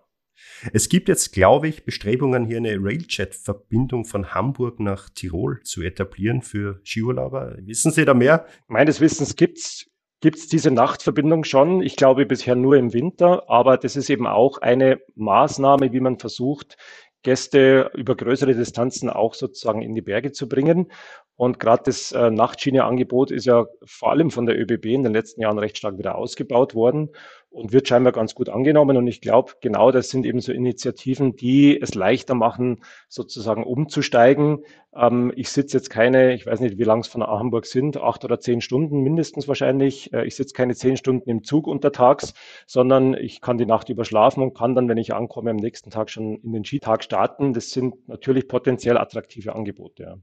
Es 0.73 0.89
gibt 0.89 1.09
jetzt, 1.09 1.33
glaube 1.33 1.69
ich, 1.69 1.85
Bestrebungen, 1.85 2.45
hier 2.45 2.57
eine 2.57 2.77
Railjet-Verbindung 2.81 4.05
von 4.05 4.35
Hamburg 4.35 4.81
nach 4.81 5.11
Tirol 5.11 5.61
zu 5.63 5.83
etablieren 5.83 6.43
für 6.43 6.81
Skiurlauber. 6.83 7.57
Wissen 7.61 7.93
Sie 7.93 8.05
da 8.05 8.15
mehr? 8.15 8.47
Meines 8.67 9.01
Wissens 9.01 9.37
gibt's 9.37 9.89
gibt 10.21 10.39
es 10.39 10.49
diese 10.49 10.71
Nachtverbindung 10.71 11.45
schon. 11.45 11.83
Ich 11.83 11.97
glaube 11.97 12.27
bisher 12.27 12.57
nur 12.57 12.77
im 12.77 12.93
Winter, 12.93 13.49
aber 13.49 13.77
das 13.77 13.97
ist 13.97 14.11
eben 14.11 14.27
auch 14.27 14.59
eine 14.59 15.01
Maßnahme, 15.15 15.93
wie 15.93 16.01
man 16.01 16.19
versucht, 16.19 16.77
Gäste 17.23 17.91
über 17.95 18.17
größere 18.17 18.55
Distanzen 18.55 19.11
auch 19.11 19.35
sozusagen 19.35 19.83
in 19.83 19.95
die 19.95 20.03
Berge 20.03 20.33
zu 20.33 20.49
bringen. 20.49 20.91
Und 21.37 21.61
gerade 21.61 21.85
das 21.87 22.13
äh, 22.13 22.31
Nachtschiene-Angebot 22.31 23.31
ist 23.31 23.47
ja 23.47 23.67
vor 23.85 24.11
allem 24.11 24.31
von 24.31 24.47
der 24.47 24.59
ÖBB 24.59 24.87
in 24.87 25.05
den 25.05 25.13
letzten 25.13 25.41
Jahren 25.41 25.59
recht 25.59 25.79
stark 25.79 25.99
wieder 25.99 26.17
ausgebaut 26.17 26.75
worden 26.75 27.11
und 27.51 27.73
wird 27.73 27.89
scheinbar 27.89 28.13
ganz 28.13 28.35
gut 28.35 28.49
angenommen. 28.49 28.97
Und 28.97 29.07
ich 29.07 29.21
glaube, 29.21 29.53
genau 29.61 29.91
das 29.91 30.11
sind 30.11 30.27
eben 30.27 30.41
so 30.41 30.53
Initiativen, 30.53 31.35
die 31.35 31.81
es 31.81 31.95
leichter 31.95 32.35
machen, 32.35 32.83
sozusagen 33.09 33.65
umzusteigen. 33.65 34.65
Ähm, 34.95 35.33
ich 35.35 35.51
sitze 35.51 35.77
jetzt 35.77 35.91
keine, 35.91 36.35
ich 36.35 36.47
weiß 36.47 36.61
nicht, 36.61 36.79
wie 36.79 36.85
lang 36.85 37.01
es 37.01 37.09
von 37.09 37.23
Hamburg 37.23 37.67
sind, 37.67 37.97
acht 37.97 38.25
oder 38.25 38.39
zehn 38.39 38.61
Stunden 38.61 39.03
mindestens 39.03 39.49
wahrscheinlich. 39.49 40.13
Äh, 40.13 40.27
ich 40.27 40.37
sitze 40.37 40.55
keine 40.55 40.75
zehn 40.75 40.97
Stunden 40.97 41.29
im 41.31 41.43
Zug 41.43 41.67
untertags, 41.67 42.35
sondern 42.67 43.15
ich 43.15 43.41
kann 43.41 43.59
die 43.59 43.67
Nacht 43.67 43.89
überschlafen 43.89 44.43
und 44.43 44.55
kann 44.55 44.75
dann, 44.75 44.89
wenn 44.89 44.99
ich 44.99 45.15
ankomme, 45.15 45.51
am 45.51 45.57
nächsten 45.57 45.91
Tag 45.91 46.11
schon 46.11 46.37
in 46.43 46.53
den 46.53 46.65
Skitag 46.65 47.03
starten. 47.03 47.55
Das 47.55 47.71
sind 47.71 48.09
natürlich 48.09 48.47
potenziell 48.49 48.99
attraktive 48.99 49.55
Angebote. 49.55 50.03
Ja. 50.03 50.17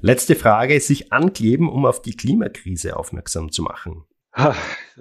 Letzte 0.00 0.34
Frage, 0.34 0.80
sich 0.80 1.12
ankleben, 1.12 1.68
um 1.68 1.86
auf 1.86 2.02
die 2.02 2.16
Klimakrise 2.16 2.96
aufmerksam 2.96 3.52
zu 3.52 3.62
machen. 3.62 4.04
Da 4.34 4.54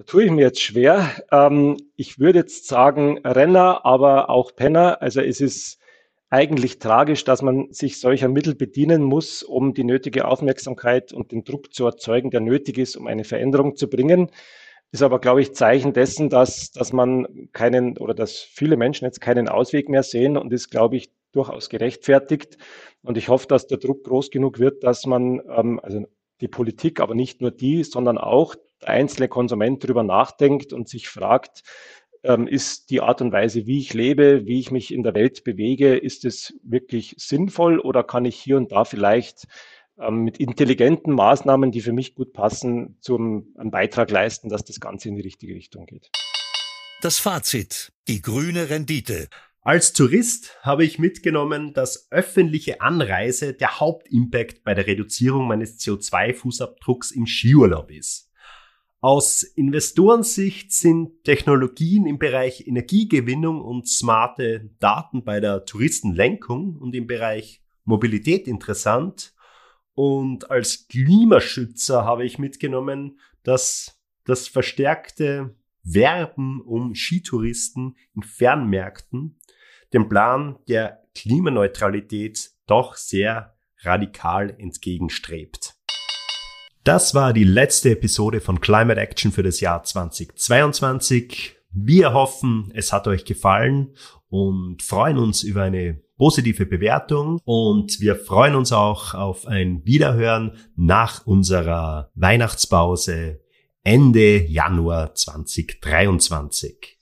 tue 0.05 0.25
ich 0.25 0.31
mir 0.31 0.41
jetzt 0.41 0.61
schwer. 0.61 1.09
Ähm, 1.31 1.77
ich 1.95 2.19
würde 2.19 2.39
jetzt 2.39 2.67
sagen 2.67 3.19
Renner, 3.25 3.85
aber 3.85 4.29
auch 4.29 4.55
Penner. 4.55 5.01
Also 5.01 5.21
es 5.21 5.39
ist 5.39 5.79
eigentlich 6.29 6.79
tragisch, 6.79 7.23
dass 7.23 7.41
man 7.41 7.71
sich 7.71 7.99
solcher 7.99 8.27
Mittel 8.29 8.55
bedienen 8.55 9.03
muss, 9.03 9.43
um 9.43 9.73
die 9.73 9.83
nötige 9.83 10.25
Aufmerksamkeit 10.25 11.13
und 11.13 11.31
den 11.31 11.43
Druck 11.43 11.73
zu 11.73 11.85
erzeugen, 11.85 12.29
der 12.31 12.41
nötig 12.41 12.77
ist, 12.77 12.95
um 12.95 13.07
eine 13.07 13.23
Veränderung 13.23 13.75
zu 13.75 13.89
bringen. 13.89 14.31
Ist 14.91 15.03
aber, 15.03 15.19
glaube 15.19 15.41
ich, 15.41 15.55
Zeichen 15.55 15.93
dessen, 15.93 16.29
dass, 16.29 16.71
dass 16.71 16.91
man 16.91 17.49
keinen 17.53 17.97
oder 17.97 18.13
dass 18.13 18.37
viele 18.39 18.75
Menschen 18.75 19.05
jetzt 19.05 19.21
keinen 19.21 19.47
Ausweg 19.47 19.87
mehr 19.87 20.03
sehen 20.03 20.37
und 20.37 20.51
ist, 20.51 20.69
glaube 20.69 20.97
ich, 20.97 21.11
durchaus 21.31 21.69
gerechtfertigt. 21.69 22.57
Und 23.01 23.17
ich 23.17 23.29
hoffe, 23.29 23.47
dass 23.47 23.67
der 23.67 23.77
Druck 23.77 24.03
groß 24.03 24.31
genug 24.31 24.59
wird, 24.59 24.83
dass 24.83 25.05
man, 25.05 25.41
ähm, 25.49 25.79
also 25.81 26.05
die 26.41 26.49
Politik, 26.49 26.99
aber 26.99 27.15
nicht 27.15 27.39
nur 27.39 27.51
die, 27.51 27.83
sondern 27.85 28.17
auch 28.17 28.55
einzelne 28.87 29.27
Konsument 29.27 29.83
darüber 29.83 30.03
nachdenkt 30.03 30.73
und 30.73 30.89
sich 30.89 31.09
fragt, 31.09 31.63
ähm, 32.23 32.47
ist 32.47 32.89
die 32.89 33.01
Art 33.01 33.21
und 33.21 33.31
Weise, 33.31 33.65
wie 33.65 33.79
ich 33.79 33.93
lebe, 33.93 34.45
wie 34.45 34.59
ich 34.59 34.71
mich 34.71 34.93
in 34.93 35.03
der 35.03 35.15
Welt 35.15 35.43
bewege, 35.43 35.95
ist 35.95 36.25
es 36.25 36.53
wirklich 36.63 37.15
sinnvoll 37.17 37.79
oder 37.79 38.03
kann 38.03 38.25
ich 38.25 38.35
hier 38.35 38.57
und 38.57 38.71
da 38.71 38.85
vielleicht 38.85 39.47
ähm, 39.99 40.23
mit 40.23 40.37
intelligenten 40.37 41.13
Maßnahmen, 41.13 41.71
die 41.71 41.81
für 41.81 41.93
mich 41.93 42.15
gut 42.15 42.33
passen, 42.33 42.97
zum 43.01 43.53
einen 43.57 43.71
Beitrag 43.71 44.11
leisten, 44.11 44.49
dass 44.49 44.63
das 44.63 44.79
Ganze 44.79 45.09
in 45.09 45.15
die 45.15 45.21
richtige 45.21 45.55
Richtung 45.55 45.85
geht. 45.85 46.09
Das 47.01 47.17
Fazit. 47.17 47.91
Die 48.07 48.21
grüne 48.21 48.69
Rendite. 48.69 49.27
Als 49.63 49.93
Tourist 49.93 50.57
habe 50.61 50.83
ich 50.83 50.97
mitgenommen, 50.97 51.73
dass 51.73 52.11
öffentliche 52.11 52.81
Anreise 52.81 53.53
der 53.53 53.79
Hauptimpact 53.79 54.63
bei 54.63 54.73
der 54.73 54.87
Reduzierung 54.87 55.47
meines 55.47 55.79
CO2-Fußabdrucks 55.79 57.11
im 57.11 57.27
Skiurlaub 57.27 57.91
ist. 57.91 58.30
Aus 59.03 59.41
Investorensicht 59.41 60.71
sind 60.71 61.23
Technologien 61.23 62.05
im 62.05 62.19
Bereich 62.19 62.67
Energiegewinnung 62.67 63.59
und 63.59 63.87
smarte 63.87 64.69
Daten 64.77 65.23
bei 65.23 65.39
der 65.39 65.65
Touristenlenkung 65.65 66.75
und 66.77 66.93
im 66.93 67.07
Bereich 67.07 67.63
Mobilität 67.83 68.47
interessant. 68.47 69.33
Und 69.95 70.51
als 70.51 70.87
Klimaschützer 70.87 72.05
habe 72.05 72.25
ich 72.25 72.37
mitgenommen, 72.37 73.19
dass 73.41 73.99
das 74.25 74.47
verstärkte 74.47 75.55
Werben 75.81 76.61
um 76.61 76.93
Skitouristen 76.93 77.97
in 78.13 78.21
Fernmärkten 78.21 79.39
dem 79.93 80.09
Plan 80.09 80.59
der 80.67 81.01
Klimaneutralität 81.15 82.51
doch 82.67 82.95
sehr 82.95 83.57
radikal 83.79 84.55
entgegenstrebt. 84.59 85.70
Das 86.83 87.13
war 87.13 87.31
die 87.31 87.43
letzte 87.43 87.91
Episode 87.91 88.41
von 88.41 88.59
Climate 88.59 88.99
Action 88.99 89.31
für 89.31 89.43
das 89.43 89.59
Jahr 89.59 89.83
2022. 89.83 91.55
Wir 91.71 92.13
hoffen, 92.13 92.71
es 92.73 92.91
hat 92.91 93.07
euch 93.07 93.23
gefallen 93.23 93.95
und 94.29 94.81
freuen 94.81 95.19
uns 95.19 95.43
über 95.43 95.61
eine 95.61 96.01
positive 96.17 96.65
Bewertung 96.65 97.39
und 97.45 97.99
wir 97.99 98.15
freuen 98.15 98.55
uns 98.55 98.71
auch 98.71 99.13
auf 99.13 99.45
ein 99.45 99.85
Wiederhören 99.85 100.57
nach 100.75 101.25
unserer 101.27 102.09
Weihnachtspause 102.15 103.41
Ende 103.83 104.43
Januar 104.47 105.13
2023. 105.13 106.97